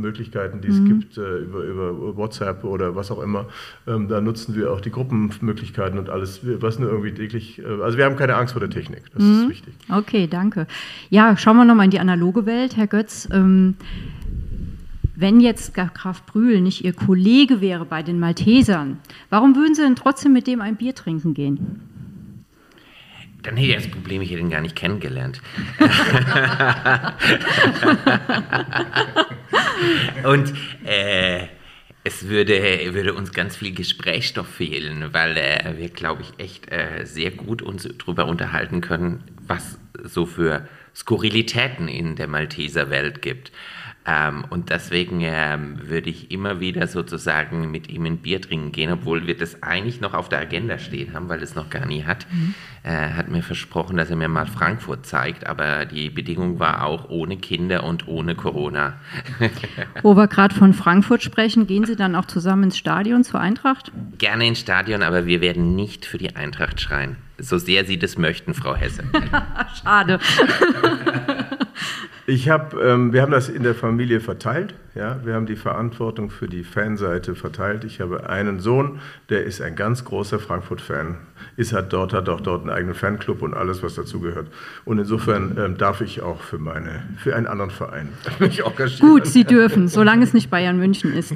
Möglichkeiten, 0.00 0.60
die 0.60 0.68
es 0.68 0.78
mhm. 0.78 0.86
gibt, 0.86 1.18
äh, 1.18 1.38
über, 1.38 1.64
über 1.64 2.16
WhatsApp 2.16 2.64
oder 2.64 2.94
was 2.94 3.10
auch 3.10 3.22
immer, 3.22 3.46
ähm, 3.86 4.08
da 4.08 4.20
nutzen 4.20 4.54
wir 4.54 4.72
auch 4.72 4.80
die 4.80 4.90
Gruppenmöglichkeiten 4.90 5.98
und 5.98 6.08
alles, 6.08 6.40
was 6.42 6.78
nur 6.78 6.88
irgendwie 6.88 7.12
täglich. 7.12 7.58
Äh, 7.58 7.82
also 7.82 7.98
wir 7.98 8.04
haben 8.04 8.16
keine 8.16 8.36
Angst 8.36 8.52
vor 8.52 8.60
der 8.60 8.70
Technik. 8.70 9.02
Das 9.12 9.22
mhm. 9.22 9.42
ist 9.42 9.48
wichtig. 9.48 9.74
Okay, 9.90 10.26
danke. 10.26 10.66
Ja, 11.10 11.36
schauen 11.36 11.56
wir 11.56 11.64
nochmal 11.64 11.86
in 11.86 11.90
die 11.90 12.00
analoge 12.00 12.46
Welt, 12.46 12.76
Herr 12.76 12.86
Götz. 12.86 13.28
Ähm, 13.32 13.74
wenn 15.14 15.40
jetzt 15.40 15.74
Graf 15.74 16.24
Brühl 16.26 16.60
nicht 16.60 16.84
Ihr 16.84 16.92
Kollege 16.92 17.60
wäre 17.60 17.84
bei 17.84 18.02
den 18.02 18.18
Maltesern, 18.18 18.98
warum 19.30 19.54
würden 19.56 19.74
Sie 19.74 19.82
denn 19.82 19.96
trotzdem 19.96 20.32
mit 20.32 20.46
dem 20.46 20.60
ein 20.60 20.76
Bier 20.76 20.94
trinken 20.94 21.34
gehen? 21.34 21.80
Dann 23.42 23.56
hätte 23.56 23.70
ich 23.70 23.74
das 23.74 23.88
Problem, 23.88 24.22
ich 24.22 24.30
hätte 24.30 24.40
ihn 24.40 24.50
gar 24.50 24.60
nicht 24.60 24.76
kennengelernt. 24.76 25.42
Und 30.24 30.52
äh, 30.84 31.48
es 32.04 32.28
würde, 32.28 32.94
würde 32.94 33.14
uns 33.14 33.32
ganz 33.32 33.56
viel 33.56 33.72
Gesprächsstoff 33.72 34.48
fehlen, 34.48 35.12
weil 35.12 35.36
äh, 35.36 35.74
wir, 35.76 35.88
glaube 35.88 36.22
ich, 36.22 36.44
echt 36.44 36.70
äh, 36.70 37.04
sehr 37.04 37.30
gut 37.30 37.62
uns 37.62 37.88
darüber 37.98 38.26
unterhalten 38.26 38.80
können, 38.80 39.22
was 39.46 39.78
so 40.02 40.26
für 40.26 40.68
Skurrilitäten 40.94 41.88
in 41.88 42.16
der 42.16 42.26
Malteser 42.26 42.90
Welt 42.90 43.22
gibt. 43.22 43.52
Ähm, 44.04 44.44
und 44.50 44.70
deswegen 44.70 45.20
ähm, 45.22 45.78
würde 45.82 46.10
ich 46.10 46.30
immer 46.32 46.58
wieder 46.58 46.88
sozusagen 46.88 47.70
mit 47.70 47.88
ihm 47.88 48.04
ein 48.06 48.18
Bier 48.18 48.40
trinken 48.40 48.72
gehen, 48.72 48.90
obwohl 48.90 49.26
wir 49.26 49.36
das 49.36 49.62
eigentlich 49.62 50.00
noch 50.00 50.12
auf 50.12 50.28
der 50.28 50.40
Agenda 50.40 50.78
stehen 50.78 51.14
haben, 51.14 51.28
weil 51.28 51.42
es 51.42 51.54
noch 51.54 51.70
gar 51.70 51.86
nie 51.86 52.04
hat. 52.04 52.26
Mhm. 52.32 52.54
Er 52.82 53.16
hat 53.16 53.28
mir 53.28 53.44
versprochen, 53.44 53.96
dass 53.96 54.10
er 54.10 54.16
mir 54.16 54.26
mal 54.26 54.46
Frankfurt 54.46 55.06
zeigt, 55.06 55.46
aber 55.46 55.84
die 55.84 56.10
Bedingung 56.10 56.58
war 56.58 56.84
auch 56.84 57.08
ohne 57.10 57.36
Kinder 57.36 57.84
und 57.84 58.08
ohne 58.08 58.34
Corona. 58.34 58.94
Wo 60.02 60.16
wir 60.16 60.26
gerade 60.26 60.54
von 60.54 60.74
Frankfurt 60.74 61.22
sprechen, 61.22 61.68
gehen 61.68 61.84
Sie 61.84 61.94
dann 61.94 62.16
auch 62.16 62.24
zusammen 62.24 62.64
ins 62.64 62.78
Stadion 62.78 63.22
zur 63.22 63.38
Eintracht? 63.38 63.92
Gerne 64.18 64.48
ins 64.48 64.58
Stadion, 64.58 65.04
aber 65.04 65.26
wir 65.26 65.40
werden 65.40 65.76
nicht 65.76 66.06
für 66.06 66.18
die 66.18 66.34
Eintracht 66.34 66.80
schreien. 66.80 67.18
So 67.38 67.58
sehr 67.58 67.84
Sie 67.84 67.98
das 67.98 68.18
möchten, 68.18 68.52
Frau 68.52 68.74
Hesse. 68.74 69.04
Schade. 69.82 70.18
Ich 72.26 72.48
habe, 72.48 72.80
ähm, 72.80 73.12
wir 73.12 73.22
haben 73.22 73.32
das 73.32 73.48
in 73.48 73.64
der 73.64 73.74
Familie 73.74 74.20
verteilt. 74.20 74.74
Ja, 74.94 75.18
wir 75.24 75.34
haben 75.34 75.46
die 75.46 75.56
Verantwortung 75.56 76.30
für 76.30 76.46
die 76.46 76.62
Fanseite 76.62 77.34
verteilt. 77.34 77.82
Ich 77.82 78.00
habe 78.00 78.28
einen 78.28 78.60
Sohn, 78.60 79.00
der 79.28 79.44
ist 79.44 79.60
ein 79.60 79.74
ganz 79.74 80.04
großer 80.04 80.38
Frankfurt-Fan. 80.38 81.16
Ist 81.56 81.72
hat 81.72 81.92
dort, 81.92 82.12
hat 82.12 82.28
auch 82.28 82.40
dort 82.40 82.62
einen 82.62 82.70
eigenen 82.70 82.94
Fanclub 82.94 83.42
und 83.42 83.54
alles, 83.54 83.82
was 83.82 83.94
dazugehört. 83.94 84.48
Und 84.84 84.98
insofern 84.98 85.56
ähm, 85.58 85.78
darf 85.78 86.00
ich 86.00 86.22
auch 86.22 86.40
für 86.42 86.58
meine, 86.58 87.02
für 87.16 87.34
einen 87.34 87.46
anderen 87.46 87.70
Verein 87.70 88.10
mich 88.38 88.64
engagieren. 88.64 89.10
Gut, 89.10 89.26
Sie 89.26 89.44
dürfen, 89.44 89.88
solange 89.88 90.22
es 90.22 90.32
nicht 90.32 90.50
Bayern 90.50 90.78
München 90.78 91.14
ist. 91.14 91.34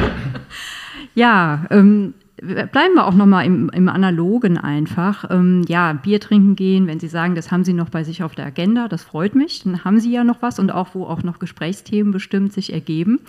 ja, 1.14 1.66
ähm, 1.70 2.14
bleiben 2.40 2.94
wir 2.94 3.06
auch 3.06 3.14
nochmal 3.14 3.44
im, 3.46 3.70
im 3.70 3.88
Analogen 3.88 4.56
einfach. 4.58 5.30
Ähm, 5.30 5.62
ja, 5.68 5.92
Bier 5.92 6.20
trinken 6.20 6.56
gehen, 6.56 6.86
wenn 6.86 7.00
Sie 7.00 7.08
sagen, 7.08 7.34
das 7.34 7.50
haben 7.50 7.64
Sie 7.64 7.72
noch 7.72 7.90
bei 7.90 8.04
sich 8.04 8.22
auf 8.22 8.34
der 8.34 8.46
Agenda, 8.46 8.88
das 8.88 9.02
freut 9.02 9.34
mich, 9.34 9.62
dann 9.62 9.84
haben 9.84 10.00
Sie 10.00 10.10
ja 10.10 10.24
noch 10.24 10.42
was 10.42 10.58
und 10.58 10.72
auch, 10.72 10.94
wo 10.94 11.04
auch 11.04 11.22
noch 11.22 11.38
Gesprächsthemen 11.38 12.12
bestimmt 12.12 12.52
sich 12.52 12.72
ergeben. 12.72 13.20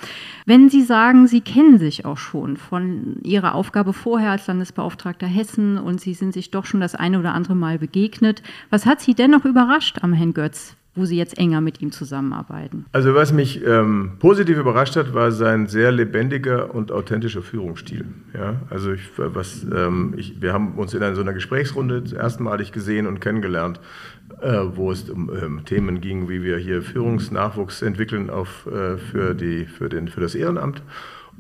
Wenn 0.45 0.69
Sie 0.69 0.81
sagen, 0.81 1.27
Sie 1.27 1.41
kennen 1.41 1.77
sich 1.77 2.05
auch 2.05 2.17
schon 2.17 2.57
von 2.57 3.17
Ihrer 3.23 3.55
Aufgabe 3.55 3.93
vorher 3.93 4.31
als 4.31 4.47
Landesbeauftragter 4.47 5.27
Hessen 5.27 5.77
und 5.77 5.99
Sie 5.99 6.13
sind 6.13 6.33
sich 6.33 6.51
doch 6.51 6.65
schon 6.65 6.79
das 6.79 6.95
eine 6.95 7.19
oder 7.19 7.33
andere 7.33 7.55
Mal 7.55 7.79
begegnet, 7.79 8.41
was 8.69 8.85
hat 8.85 9.01
Sie 9.01 9.13
dennoch 9.13 9.45
überrascht 9.45 9.99
am 10.01 10.13
Herrn 10.13 10.33
Götz? 10.33 10.75
Wo 10.93 11.05
Sie 11.05 11.17
jetzt 11.17 11.37
enger 11.37 11.61
mit 11.61 11.81
ihm 11.81 11.91
zusammenarbeiten? 11.91 12.85
Also 12.91 13.15
was 13.15 13.31
mich 13.31 13.65
ähm, 13.65 14.13
positiv 14.19 14.57
überrascht 14.57 14.97
hat, 14.97 15.13
war 15.13 15.31
sein 15.31 15.67
sehr 15.67 15.91
lebendiger 15.91 16.75
und 16.75 16.91
authentischer 16.91 17.41
Führungsstil. 17.41 18.05
Ja, 18.33 18.61
also 18.69 18.91
ich, 18.91 19.09
was, 19.15 19.65
ähm, 19.73 20.13
ich, 20.17 20.41
wir 20.41 20.51
haben 20.51 20.73
uns 20.75 20.93
in 20.93 21.01
einer, 21.01 21.15
so 21.15 21.21
einer 21.21 21.33
Gesprächsrunde 21.33 22.03
erstmalig 22.13 22.73
gesehen 22.73 23.07
und 23.07 23.21
kennengelernt, 23.21 23.79
äh, 24.41 24.59
wo 24.73 24.91
es 24.91 25.09
um 25.09 25.31
ähm, 25.33 25.63
Themen 25.63 26.01
ging, 26.01 26.27
wie 26.27 26.43
wir 26.43 26.57
hier 26.57 26.81
Führungsnachwuchs 26.81 27.81
entwickeln 27.81 28.29
auf, 28.29 28.67
äh, 28.67 28.97
für, 28.97 29.33
die, 29.33 29.65
für, 29.65 29.87
den, 29.87 30.09
für 30.09 30.19
das 30.19 30.35
Ehrenamt. 30.35 30.83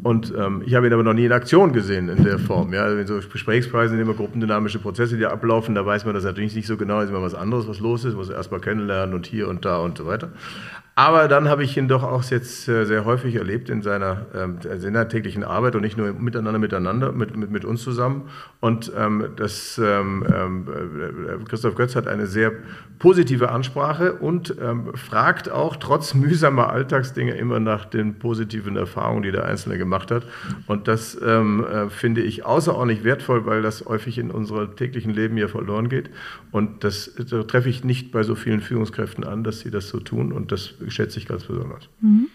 Und 0.03 0.33
ähm, 0.35 0.63
ich 0.65 0.73
habe 0.73 0.87
ihn 0.87 0.93
aber 0.93 1.03
noch 1.03 1.13
nie 1.13 1.25
in 1.25 1.31
Aktion 1.31 1.73
gesehen 1.73 2.09
in 2.09 2.23
der 2.23 2.39
Form. 2.39 2.73
Ja, 2.73 2.91
in 2.91 3.05
so 3.05 3.19
Gesprächspreisen 3.19 3.97
sind 3.97 4.05
immer 4.05 4.15
gruppendynamische 4.15 4.79
Prozesse, 4.79 5.17
die 5.17 5.25
ablaufen. 5.25 5.75
Da 5.75 5.85
weiß 5.85 6.05
man 6.05 6.15
das 6.15 6.23
natürlich 6.23 6.55
nicht 6.55 6.65
so 6.65 6.75
genau. 6.75 7.01
Ist 7.01 7.09
immer 7.09 7.21
was 7.21 7.35
anderes, 7.35 7.67
was 7.67 7.79
los 7.79 8.03
ist. 8.03 8.15
Muss 8.15 8.29
erst 8.29 8.51
mal 8.51 8.59
kennenlernen 8.59 9.13
und 9.13 9.27
hier 9.27 9.47
und 9.47 9.63
da 9.63 9.77
und 9.77 9.97
so 9.97 10.07
weiter. 10.07 10.29
Aber 11.01 11.27
dann 11.27 11.49
habe 11.49 11.63
ich 11.63 11.75
ihn 11.77 11.87
doch 11.87 12.03
auch 12.03 12.23
jetzt 12.25 12.67
äh, 12.67 12.85
sehr 12.85 13.05
häufig 13.05 13.33
erlebt 13.33 13.71
in 13.71 13.81
seiner, 13.81 14.27
ähm, 14.35 14.59
in 14.71 14.79
seiner 14.79 15.07
täglichen 15.07 15.43
Arbeit 15.43 15.73
und 15.73 15.81
nicht 15.81 15.97
nur 15.97 16.13
miteinander, 16.13 16.59
miteinander, 16.59 17.11
mit, 17.11 17.35
mit, 17.35 17.49
mit 17.49 17.65
uns 17.65 17.81
zusammen. 17.81 18.29
Und 18.59 18.91
ähm, 18.95 19.29
das, 19.35 19.81
ähm, 19.83 20.23
ähm 20.31 20.67
äh, 20.69 21.43
Christoph 21.49 21.73
Götz 21.73 21.95
hat 21.95 22.07
eine 22.07 22.27
sehr 22.27 22.51
positive 22.99 23.49
Ansprache 23.49 24.13
und 24.13 24.55
ähm, 24.61 24.93
fragt 24.93 25.49
auch 25.49 25.75
trotz 25.75 26.13
mühsamer 26.13 26.69
Alltagsdinge 26.69 27.33
immer 27.33 27.59
nach 27.59 27.85
den 27.85 28.19
positiven 28.19 28.75
Erfahrungen, 28.75 29.23
die 29.23 29.31
der 29.31 29.45
Einzelne 29.45 29.79
gemacht 29.79 30.11
hat. 30.11 30.27
Und 30.67 30.87
das 30.87 31.19
ähm, 31.25 31.65
äh, 31.65 31.89
finde 31.89 32.21
ich 32.21 32.45
außerordentlich 32.45 33.03
wertvoll, 33.03 33.47
weil 33.47 33.63
das 33.63 33.85
häufig 33.87 34.19
in 34.19 34.29
unserem 34.29 34.75
täglichen 34.75 35.15
Leben 35.15 35.35
ja 35.37 35.47
verloren 35.47 35.89
geht. 35.89 36.11
Und 36.51 36.83
das, 36.83 37.15
das 37.15 37.47
treffe 37.47 37.69
ich 37.69 37.83
nicht 37.83 38.11
bei 38.11 38.21
so 38.21 38.35
vielen 38.35 38.61
Führungskräften 38.61 39.23
an, 39.23 39.43
dass 39.43 39.61
sie 39.61 39.71
das 39.71 39.89
so 39.89 39.99
tun. 39.99 40.31
Und 40.31 40.51
das 40.51 40.75
schätze 40.91 41.19
ich 41.19 41.27
ganz 41.27 41.43
besonders. 41.43 41.89
Mhm. 42.01 42.27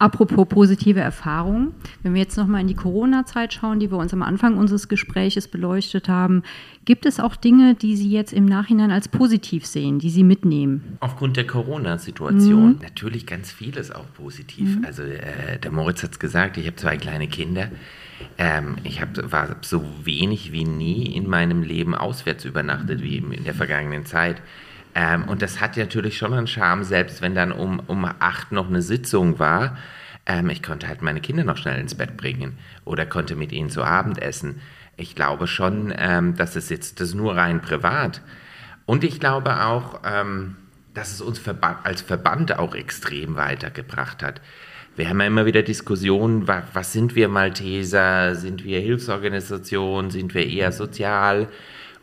Apropos 0.00 0.48
positive 0.48 0.98
Erfahrungen, 0.98 1.74
wenn 2.02 2.14
wir 2.14 2.22
jetzt 2.22 2.38
nochmal 2.38 2.62
in 2.62 2.68
die 2.68 2.74
Corona-Zeit 2.74 3.52
schauen, 3.52 3.80
die 3.80 3.90
wir 3.90 3.98
uns 3.98 4.14
am 4.14 4.22
Anfang 4.22 4.56
unseres 4.56 4.88
Gespräches 4.88 5.46
beleuchtet 5.46 6.08
haben, 6.08 6.42
gibt 6.86 7.04
es 7.04 7.20
auch 7.20 7.36
Dinge, 7.36 7.74
die 7.74 7.96
Sie 7.96 8.10
jetzt 8.10 8.32
im 8.32 8.46
Nachhinein 8.46 8.92
als 8.92 9.08
positiv 9.08 9.66
sehen, 9.66 9.98
die 9.98 10.08
Sie 10.08 10.24
mitnehmen? 10.24 10.96
Aufgrund 11.00 11.36
der 11.36 11.46
Corona-Situation 11.46 12.68
mhm. 12.68 12.78
natürlich 12.80 13.26
ganz 13.26 13.52
vieles 13.52 13.90
auch 13.90 14.06
positiv. 14.14 14.78
Mhm. 14.78 14.86
Also 14.86 15.02
äh, 15.02 15.58
der 15.62 15.70
Moritz 15.70 16.02
hat 16.02 16.12
es 16.12 16.18
gesagt, 16.18 16.56
ich 16.56 16.66
habe 16.66 16.76
zwei 16.76 16.96
kleine 16.96 17.28
Kinder. 17.28 17.70
Ähm, 18.38 18.76
ich 18.84 19.02
hab, 19.02 19.30
war 19.30 19.56
so 19.60 19.84
wenig 20.02 20.50
wie 20.50 20.64
nie 20.64 21.14
in 21.14 21.28
meinem 21.28 21.62
Leben 21.62 21.94
auswärts 21.94 22.46
übernachtet 22.46 23.02
wie 23.02 23.18
in 23.18 23.44
der 23.44 23.54
vergangenen 23.54 24.06
Zeit. 24.06 24.40
Ähm, 24.94 25.24
und 25.24 25.42
das 25.42 25.60
hat 25.60 25.76
natürlich 25.76 26.18
schon 26.18 26.34
einen 26.34 26.46
Charme, 26.46 26.84
selbst 26.84 27.22
wenn 27.22 27.34
dann 27.34 27.52
um, 27.52 27.80
um 27.86 28.04
acht 28.04 28.52
noch 28.52 28.68
eine 28.68 28.82
Sitzung 28.82 29.38
war. 29.38 29.76
Ähm, 30.26 30.50
ich 30.50 30.62
konnte 30.62 30.88
halt 30.88 31.02
meine 31.02 31.20
Kinder 31.20 31.44
noch 31.44 31.56
schnell 31.56 31.80
ins 31.80 31.94
Bett 31.94 32.16
bringen 32.16 32.58
oder 32.84 33.06
konnte 33.06 33.36
mit 33.36 33.52
ihnen 33.52 33.70
zu 33.70 33.82
Abend 33.82 34.20
essen. 34.20 34.60
Ich 34.96 35.14
glaube 35.14 35.46
schon, 35.46 35.94
ähm, 35.96 36.36
dass 36.36 36.56
es 36.56 36.68
jetzt 36.68 37.00
das 37.00 37.14
nur 37.14 37.36
rein 37.36 37.60
privat. 37.62 38.20
Und 38.86 39.04
ich 39.04 39.20
glaube 39.20 39.64
auch, 39.64 40.00
ähm, 40.04 40.56
dass 40.94 41.12
es 41.12 41.20
uns 41.20 41.38
Verba 41.38 41.80
als 41.84 42.02
Verband 42.02 42.58
auch 42.58 42.74
extrem 42.74 43.36
weitergebracht 43.36 44.22
hat. 44.22 44.40
Wir 44.96 45.08
haben 45.08 45.20
ja 45.20 45.26
immer 45.28 45.46
wieder 45.46 45.62
Diskussionen, 45.62 46.48
was, 46.48 46.64
was 46.74 46.92
sind 46.92 47.14
wir 47.14 47.28
Malteser? 47.28 48.34
Sind 48.34 48.64
wir 48.64 48.80
Hilfsorganisation? 48.80 50.10
Sind 50.10 50.34
wir 50.34 50.46
eher 50.46 50.72
sozial? 50.72 51.48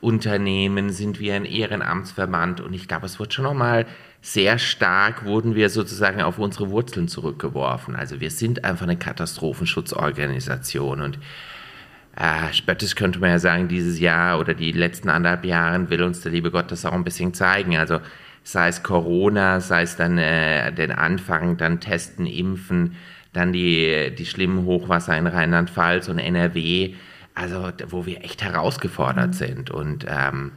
Unternehmen, 0.02 0.92
sind 0.92 1.20
wir 1.20 1.36
ein 1.36 1.46
Ehrenamtsverband 1.46 2.62
und 2.62 2.74
ich 2.74 2.88
glaube, 2.88 3.08
es 3.08 3.20
wird 3.20 3.34
schon 3.34 3.46
nochmal 3.46 3.88
sehr 4.22 4.60
stark, 4.60 5.26
wurden 5.26 5.56
wir 5.56 5.70
sozusagen 5.70 6.22
auf 6.22 6.38
unsere 6.38 6.70
Wurzeln 6.70 7.08
zurückgeworfen. 7.08 7.96
Also 7.96 8.20
wir 8.20 8.30
sind 8.30 8.64
einfach 8.64 8.84
eine 8.84 8.98
Katastrophenschutzorganisation 8.98 11.02
und 11.02 11.20
äh, 12.16 12.52
spöttisch 12.52 12.96
könnte 12.96 13.20
man 13.20 13.30
ja 13.30 13.40
sagen, 13.40 13.68
dieses 13.68 14.00
Jahr 14.00 14.40
oder 14.40 14.54
die 14.54 14.72
letzten 14.72 15.10
anderthalb 15.10 15.46
Jahre 15.46 15.90
will 15.90 16.02
uns 16.02 16.22
der 16.22 16.32
liebe 16.32 16.52
Gott 16.52 16.72
das 16.72 16.86
auch 16.86 16.94
ein 16.94 17.04
bisschen 17.04 17.34
zeigen. 17.34 17.78
Also 17.78 18.00
sei 18.44 18.70
es 18.70 18.82
Corona, 18.82 19.60
sei 19.60 19.84
es 19.84 19.98
dann 19.98 20.18
äh, 20.18 20.74
den 20.74 20.92
Anfang, 20.92 21.58
dann 21.58 21.80
Testen, 21.80 22.26
Impfen, 22.26 22.96
dann 23.34 23.54
die, 23.54 24.14
die 24.18 24.26
schlimmen 24.26 24.66
Hochwasser 24.66 25.16
in 25.18 25.28
Rheinland-Pfalz 25.28 26.10
und 26.10 26.18
NRW 26.18 26.96
also 27.38 27.70
wo 27.90 28.06
wir 28.06 28.24
echt 28.24 28.44
herausgefordert 28.44 29.28
mhm. 29.28 29.34
sind. 29.34 29.72
Und, 29.72 30.06
ähm, 30.10 30.52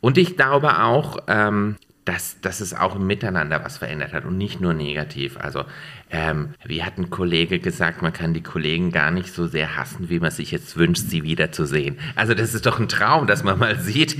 und 0.00 0.18
ich 0.18 0.36
glaube 0.36 0.82
auch, 0.82 1.18
ähm, 1.28 1.76
dass, 2.04 2.40
dass 2.40 2.60
es 2.60 2.74
auch 2.74 2.96
im 2.96 3.06
Miteinander 3.06 3.64
was 3.64 3.78
verändert 3.78 4.12
hat 4.12 4.24
und 4.24 4.36
nicht 4.36 4.60
nur 4.60 4.74
negativ. 4.74 5.38
Also, 5.38 5.64
ähm, 6.10 6.50
wie 6.64 6.82
hat 6.82 6.98
ein 6.98 7.08
Kollege 7.10 7.58
gesagt, 7.58 8.02
man 8.02 8.12
kann 8.12 8.34
die 8.34 8.42
Kollegen 8.42 8.90
gar 8.90 9.10
nicht 9.10 9.32
so 9.32 9.46
sehr 9.46 9.76
hassen, 9.76 10.10
wie 10.10 10.18
man 10.18 10.30
sich 10.30 10.50
jetzt 10.50 10.76
wünscht, 10.76 11.04
sie 11.06 11.22
wiederzusehen. 11.22 11.98
Also, 12.16 12.34
das 12.34 12.54
ist 12.54 12.66
doch 12.66 12.78
ein 12.78 12.88
Traum, 12.88 13.26
dass 13.26 13.42
man 13.42 13.58
mal 13.58 13.78
sieht, 13.80 14.16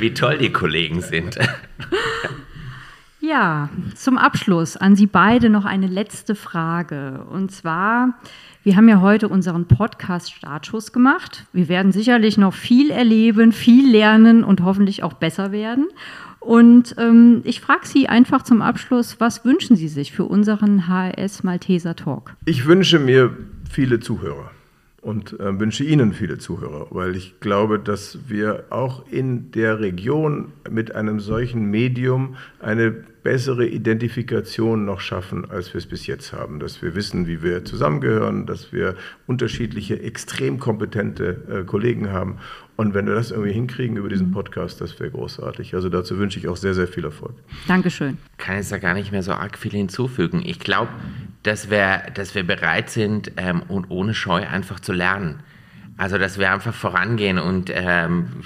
wie 0.00 0.14
toll 0.14 0.38
die 0.38 0.52
Kollegen 0.52 1.00
sind. 1.00 1.38
Ja, 3.26 3.70
zum 3.96 4.18
Abschluss 4.18 4.76
an 4.76 4.94
Sie 4.94 5.06
beide 5.06 5.50
noch 5.50 5.64
eine 5.64 5.88
letzte 5.88 6.36
Frage. 6.36 7.26
Und 7.28 7.50
zwar, 7.50 8.14
wir 8.62 8.76
haben 8.76 8.88
ja 8.88 9.00
heute 9.00 9.28
unseren 9.28 9.66
Podcast-Startschuss 9.66 10.92
gemacht. 10.92 11.44
Wir 11.52 11.68
werden 11.68 11.90
sicherlich 11.90 12.38
noch 12.38 12.54
viel 12.54 12.90
erleben, 12.90 13.50
viel 13.50 13.90
lernen 13.90 14.44
und 14.44 14.62
hoffentlich 14.62 15.02
auch 15.02 15.14
besser 15.14 15.50
werden. 15.50 15.88
Und 16.38 16.94
ähm, 16.98 17.40
ich 17.42 17.60
frage 17.60 17.84
Sie 17.86 18.08
einfach 18.08 18.42
zum 18.42 18.62
Abschluss, 18.62 19.18
was 19.18 19.44
wünschen 19.44 19.74
Sie 19.74 19.88
sich 19.88 20.12
für 20.12 20.24
unseren 20.24 20.86
HRS 20.86 21.42
Malteser 21.42 21.96
Talk? 21.96 22.36
Ich 22.44 22.66
wünsche 22.66 23.00
mir 23.00 23.36
viele 23.68 23.98
Zuhörer 23.98 24.52
und 25.06 25.38
äh, 25.38 25.60
wünsche 25.60 25.84
Ihnen 25.84 26.12
viele 26.12 26.36
Zuhörer, 26.36 26.88
weil 26.90 27.14
ich 27.14 27.38
glaube, 27.38 27.78
dass 27.78 28.18
wir 28.26 28.64
auch 28.70 29.06
in 29.08 29.52
der 29.52 29.78
Region 29.78 30.52
mit 30.68 30.96
einem 30.96 31.20
solchen 31.20 31.66
Medium 31.66 32.34
eine 32.58 32.90
bessere 32.90 33.68
Identifikation 33.68 34.84
noch 34.84 34.98
schaffen, 34.98 35.48
als 35.48 35.72
wir 35.72 35.78
es 35.78 35.86
bis 35.86 36.08
jetzt 36.08 36.32
haben. 36.32 36.58
Dass 36.58 36.82
wir 36.82 36.96
wissen, 36.96 37.28
wie 37.28 37.40
wir 37.40 37.64
zusammengehören, 37.64 38.46
dass 38.46 38.72
wir 38.72 38.96
unterschiedliche, 39.28 40.02
extrem 40.02 40.58
kompetente 40.58 41.36
äh, 41.48 41.64
Kollegen 41.64 42.10
haben. 42.10 42.38
Und 42.74 42.92
wenn 42.94 43.06
wir 43.06 43.14
das 43.14 43.30
irgendwie 43.30 43.52
hinkriegen 43.52 43.96
über 43.96 44.08
diesen 44.08 44.28
mhm. 44.28 44.32
Podcast, 44.32 44.80
das 44.80 44.98
wäre 44.98 45.12
großartig. 45.12 45.74
Also 45.76 45.88
dazu 45.88 46.18
wünsche 46.18 46.40
ich 46.40 46.48
auch 46.48 46.56
sehr, 46.56 46.74
sehr 46.74 46.88
viel 46.88 47.04
Erfolg. 47.04 47.34
Dankeschön. 47.68 48.18
Kann 48.38 48.56
jetzt 48.56 48.72
da 48.72 48.78
gar 48.78 48.94
nicht 48.94 49.12
mehr 49.12 49.22
so 49.22 49.32
arg 49.32 49.56
viel 49.56 49.70
hinzufügen. 49.72 50.42
Ich 50.44 50.58
glaube, 50.58 50.90
dass 51.46 51.70
wir, 51.70 52.02
dass 52.14 52.34
wir 52.34 52.44
bereit 52.44 52.90
sind 52.90 53.32
ähm, 53.36 53.62
und 53.68 53.90
ohne 53.90 54.14
Scheu 54.14 54.46
einfach 54.46 54.80
zu 54.80 54.92
lernen. 54.92 55.40
Also, 55.98 56.18
dass 56.18 56.38
wir 56.38 56.52
einfach 56.52 56.74
vorangehen 56.74 57.38
und 57.38 57.70
ähm, 57.72 58.42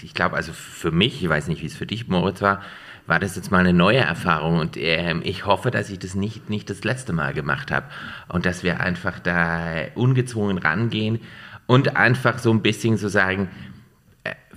ich 0.00 0.14
glaube, 0.14 0.36
also 0.36 0.52
für 0.52 0.92
mich, 0.92 1.20
ich 1.20 1.28
weiß 1.28 1.48
nicht, 1.48 1.62
wie 1.62 1.66
es 1.66 1.74
für 1.74 1.86
dich, 1.86 2.06
Moritz, 2.06 2.42
war, 2.42 2.62
war 3.08 3.18
das 3.18 3.34
jetzt 3.34 3.50
mal 3.50 3.58
eine 3.58 3.72
neue 3.72 3.98
Erfahrung 3.98 4.60
und 4.60 4.76
ähm, 4.76 5.20
ich 5.24 5.46
hoffe, 5.46 5.72
dass 5.72 5.90
ich 5.90 5.98
das 5.98 6.14
nicht, 6.14 6.48
nicht 6.48 6.70
das 6.70 6.84
letzte 6.84 7.12
Mal 7.12 7.34
gemacht 7.34 7.72
habe 7.72 7.86
und 8.28 8.46
dass 8.46 8.62
wir 8.62 8.78
einfach 8.78 9.18
da 9.18 9.86
ungezwungen 9.96 10.58
rangehen 10.58 11.18
und 11.66 11.96
einfach 11.96 12.38
so 12.38 12.52
ein 12.52 12.62
bisschen 12.62 12.96
so 12.96 13.08
sagen, 13.08 13.48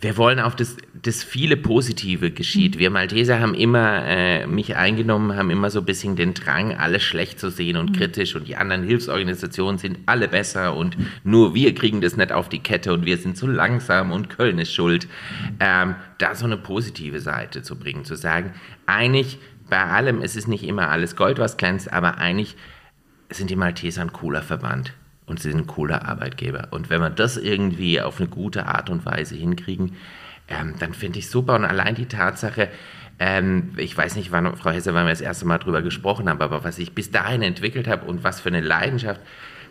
wir 0.03 0.17
wollen 0.17 0.39
auf 0.39 0.55
das, 0.55 0.75
das 0.93 1.23
viele 1.23 1.55
Positive 1.55 2.31
geschieht. 2.31 2.75
Mhm. 2.75 2.79
Wir 2.79 2.89
Malteser 2.89 3.39
haben 3.39 3.53
immer 3.53 4.05
äh, 4.05 4.45
mich 4.45 4.75
eingenommen, 4.75 5.35
haben 5.35 5.49
immer 5.49 5.69
so 5.69 5.79
ein 5.79 5.85
bisschen 5.85 6.15
den 6.15 6.33
Drang, 6.33 6.75
alles 6.75 7.03
schlecht 7.03 7.39
zu 7.39 7.49
sehen 7.49 7.77
und 7.77 7.91
mhm. 7.91 7.95
kritisch 7.95 8.35
und 8.35 8.47
die 8.47 8.55
anderen 8.55 8.83
Hilfsorganisationen 8.83 9.77
sind 9.77 9.99
alle 10.05 10.27
besser 10.27 10.75
und 10.75 10.97
nur 11.23 11.55
wir 11.55 11.73
kriegen 11.73 12.01
das 12.01 12.17
nicht 12.17 12.31
auf 12.31 12.49
die 12.49 12.59
Kette 12.59 12.93
und 12.93 13.05
wir 13.05 13.17
sind 13.17 13.37
zu 13.37 13.47
langsam 13.47 14.11
und 14.11 14.29
Köln 14.29 14.59
ist 14.59 14.73
schuld. 14.73 15.07
Ähm, 15.59 15.95
da 16.17 16.35
so 16.35 16.45
eine 16.45 16.57
positive 16.57 17.19
Seite 17.19 17.63
zu 17.63 17.77
bringen, 17.77 18.03
zu 18.03 18.15
sagen, 18.15 18.53
eigentlich 18.85 19.39
bei 19.69 19.83
allem, 19.83 20.21
es 20.21 20.35
ist 20.35 20.47
nicht 20.47 20.63
immer 20.63 20.89
alles 20.89 21.15
Gold, 21.15 21.39
was 21.39 21.57
glänzt, 21.57 21.91
aber 21.91 22.17
eigentlich 22.17 22.55
sind 23.29 23.49
die 23.49 23.55
Malteser 23.55 24.01
ein 24.01 24.13
cooler 24.13 24.41
Verband 24.41 24.93
und 25.25 25.39
sie 25.39 25.51
sind 25.51 25.61
ein 25.61 25.67
cooler 25.67 26.07
Arbeitgeber. 26.07 26.67
Und 26.71 26.89
wenn 26.89 27.01
wir 27.01 27.09
das 27.09 27.37
irgendwie 27.37 28.01
auf 28.01 28.19
eine 28.19 28.29
gute 28.29 28.65
Art 28.65 28.89
und 28.89 29.05
Weise 29.05 29.35
hinkriegen, 29.35 29.95
ähm, 30.47 30.75
dann 30.79 30.93
finde 30.93 31.19
ich 31.19 31.29
super. 31.29 31.55
Und 31.55 31.65
allein 31.65 31.95
die 31.95 32.07
Tatsache, 32.07 32.69
ähm, 33.19 33.73
ich 33.77 33.97
weiß 33.97 34.15
nicht, 34.15 34.31
wann, 34.31 34.55
Frau 34.57 34.71
Hesse, 34.71 34.93
wann 34.93 35.05
wir 35.05 35.11
das 35.11 35.21
erste 35.21 35.45
Mal 35.45 35.59
drüber 35.59 35.81
gesprochen 35.81 36.29
haben, 36.29 36.41
aber 36.41 36.63
was 36.63 36.79
ich 36.79 36.93
bis 36.93 37.11
dahin 37.11 37.41
entwickelt 37.41 37.87
habe 37.87 38.05
und 38.05 38.23
was 38.23 38.41
für 38.41 38.49
eine 38.49 38.61
Leidenschaft 38.61 39.21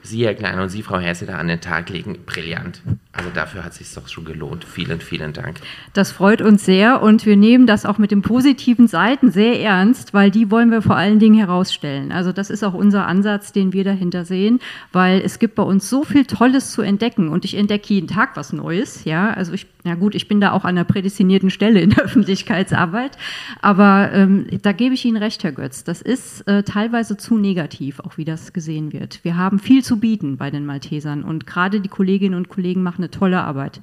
Sie, 0.04 0.24
Herr 0.24 0.34
Klein, 0.34 0.58
und 0.58 0.68
Sie, 0.68 0.82
Frau 0.82 0.98
Hesse, 0.98 1.26
da 1.26 1.36
an 1.36 1.48
den 1.48 1.60
Tag 1.60 1.88
legen, 1.88 2.24
brillant. 2.26 2.82
Also 3.14 3.28
dafür 3.28 3.62
hat 3.62 3.72
es 3.72 3.78
sich 3.78 3.92
doch 3.92 4.08
schon 4.08 4.24
gelohnt. 4.24 4.64
Vielen, 4.64 5.00
vielen 5.00 5.34
Dank. 5.34 5.60
Das 5.92 6.10
freut 6.10 6.40
uns 6.40 6.64
sehr 6.64 7.02
und 7.02 7.26
wir 7.26 7.36
nehmen 7.36 7.66
das 7.66 7.84
auch 7.84 7.98
mit 7.98 8.10
den 8.10 8.22
positiven 8.22 8.88
Seiten 8.88 9.30
sehr 9.30 9.60
ernst, 9.60 10.14
weil 10.14 10.30
die 10.30 10.50
wollen 10.50 10.70
wir 10.70 10.80
vor 10.80 10.96
allen 10.96 11.18
Dingen 11.18 11.36
herausstellen. 11.36 12.10
Also 12.10 12.32
das 12.32 12.48
ist 12.48 12.64
auch 12.64 12.72
unser 12.72 13.06
Ansatz, 13.06 13.52
den 13.52 13.74
wir 13.74 13.84
dahinter 13.84 14.24
sehen, 14.24 14.60
weil 14.92 15.20
es 15.20 15.38
gibt 15.38 15.56
bei 15.56 15.62
uns 15.62 15.90
so 15.90 16.04
viel 16.04 16.24
Tolles 16.24 16.72
zu 16.72 16.80
entdecken 16.80 17.28
und 17.28 17.44
ich 17.44 17.54
entdecke 17.54 17.92
jeden 17.92 18.08
Tag 18.08 18.34
was 18.34 18.54
Neues. 18.54 19.04
Ja, 19.04 19.30
also 19.30 19.52
ich, 19.52 19.66
ja 19.84 19.94
gut, 19.94 20.14
ich 20.14 20.26
bin 20.26 20.40
da 20.40 20.52
auch 20.52 20.64
an 20.64 20.70
einer 20.70 20.84
prädestinierten 20.84 21.50
Stelle 21.50 21.80
in 21.80 21.90
der 21.90 22.04
Öffentlichkeitsarbeit, 22.04 23.18
aber 23.60 24.10
ähm, 24.14 24.46
da 24.62 24.72
gebe 24.72 24.94
ich 24.94 25.04
Ihnen 25.04 25.18
recht, 25.18 25.44
Herr 25.44 25.52
Götz. 25.52 25.84
Das 25.84 26.00
ist 26.00 26.48
äh, 26.48 26.62
teilweise 26.62 27.18
zu 27.18 27.36
negativ, 27.36 28.00
auch 28.00 28.16
wie 28.16 28.24
das 28.24 28.54
gesehen 28.54 28.94
wird. 28.94 29.20
Wir 29.22 29.36
haben 29.36 29.58
viel 29.58 29.84
zu 29.84 30.00
bieten 30.00 30.38
bei 30.38 30.50
den 30.50 30.64
Maltesern 30.64 31.24
und 31.24 31.46
gerade 31.46 31.82
die 31.82 31.90
Kolleginnen 31.90 32.36
und 32.36 32.48
Kollegen 32.48 32.82
machen 32.82 33.01
eine 33.02 33.10
tolle 33.10 33.42
Arbeit. 33.42 33.80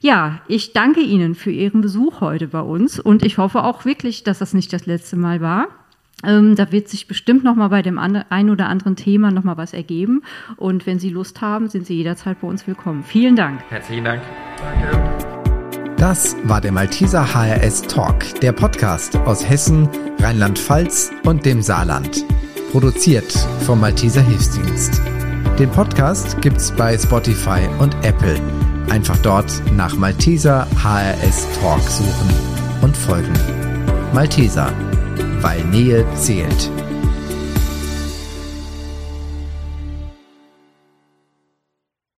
Ja, 0.00 0.40
ich 0.48 0.72
danke 0.72 1.00
Ihnen 1.00 1.34
für 1.34 1.50
Ihren 1.50 1.80
Besuch 1.80 2.20
heute 2.20 2.48
bei 2.48 2.60
uns 2.60 2.98
und 2.98 3.24
ich 3.24 3.38
hoffe 3.38 3.64
auch 3.64 3.84
wirklich, 3.84 4.24
dass 4.24 4.38
das 4.38 4.54
nicht 4.54 4.72
das 4.72 4.86
letzte 4.86 5.16
Mal 5.16 5.40
war. 5.40 5.68
Ähm, 6.24 6.54
da 6.54 6.70
wird 6.70 6.88
sich 6.88 7.06
bestimmt 7.06 7.44
noch 7.44 7.54
mal 7.54 7.68
bei 7.68 7.82
dem 7.82 7.98
ein 7.98 8.50
oder 8.50 8.68
anderen 8.68 8.96
Thema 8.96 9.30
noch 9.30 9.44
mal 9.44 9.56
was 9.56 9.72
ergeben. 9.72 10.22
Und 10.56 10.86
wenn 10.86 10.98
Sie 10.98 11.10
Lust 11.10 11.40
haben, 11.40 11.68
sind 11.68 11.86
Sie 11.86 11.94
jederzeit 11.94 12.40
bei 12.40 12.48
uns 12.48 12.66
willkommen. 12.66 13.04
Vielen 13.04 13.36
Dank. 13.36 13.62
Herzlichen 13.70 14.04
Dank. 14.04 14.22
Danke. 14.58 15.30
Das 15.96 16.34
war 16.44 16.62
der 16.62 16.72
Malteser 16.72 17.34
HRS 17.34 17.82
Talk, 17.82 18.40
der 18.40 18.52
Podcast 18.52 19.16
aus 19.16 19.48
Hessen, 19.48 19.86
Rheinland-Pfalz 20.18 21.12
und 21.24 21.44
dem 21.44 21.60
Saarland. 21.60 22.24
Produziert 22.72 23.32
vom 23.60 23.80
Malteser 23.80 24.22
Hilfsdienst. 24.22 25.02
Den 25.60 25.70
Podcast 25.70 26.40
gibt's 26.40 26.72
bei 26.72 26.96
Spotify 26.96 27.68
und 27.78 27.94
Apple. 28.02 28.40
Einfach 28.88 29.18
dort 29.18 29.52
nach 29.76 29.94
Malteser 29.94 30.66
HRS 30.82 31.46
Talk 31.60 31.82
suchen 31.82 32.30
und 32.80 32.96
folgen. 32.96 33.34
Malteser, 34.14 34.72
weil 35.42 35.62
Nähe 35.66 36.06
zählt. 36.14 36.70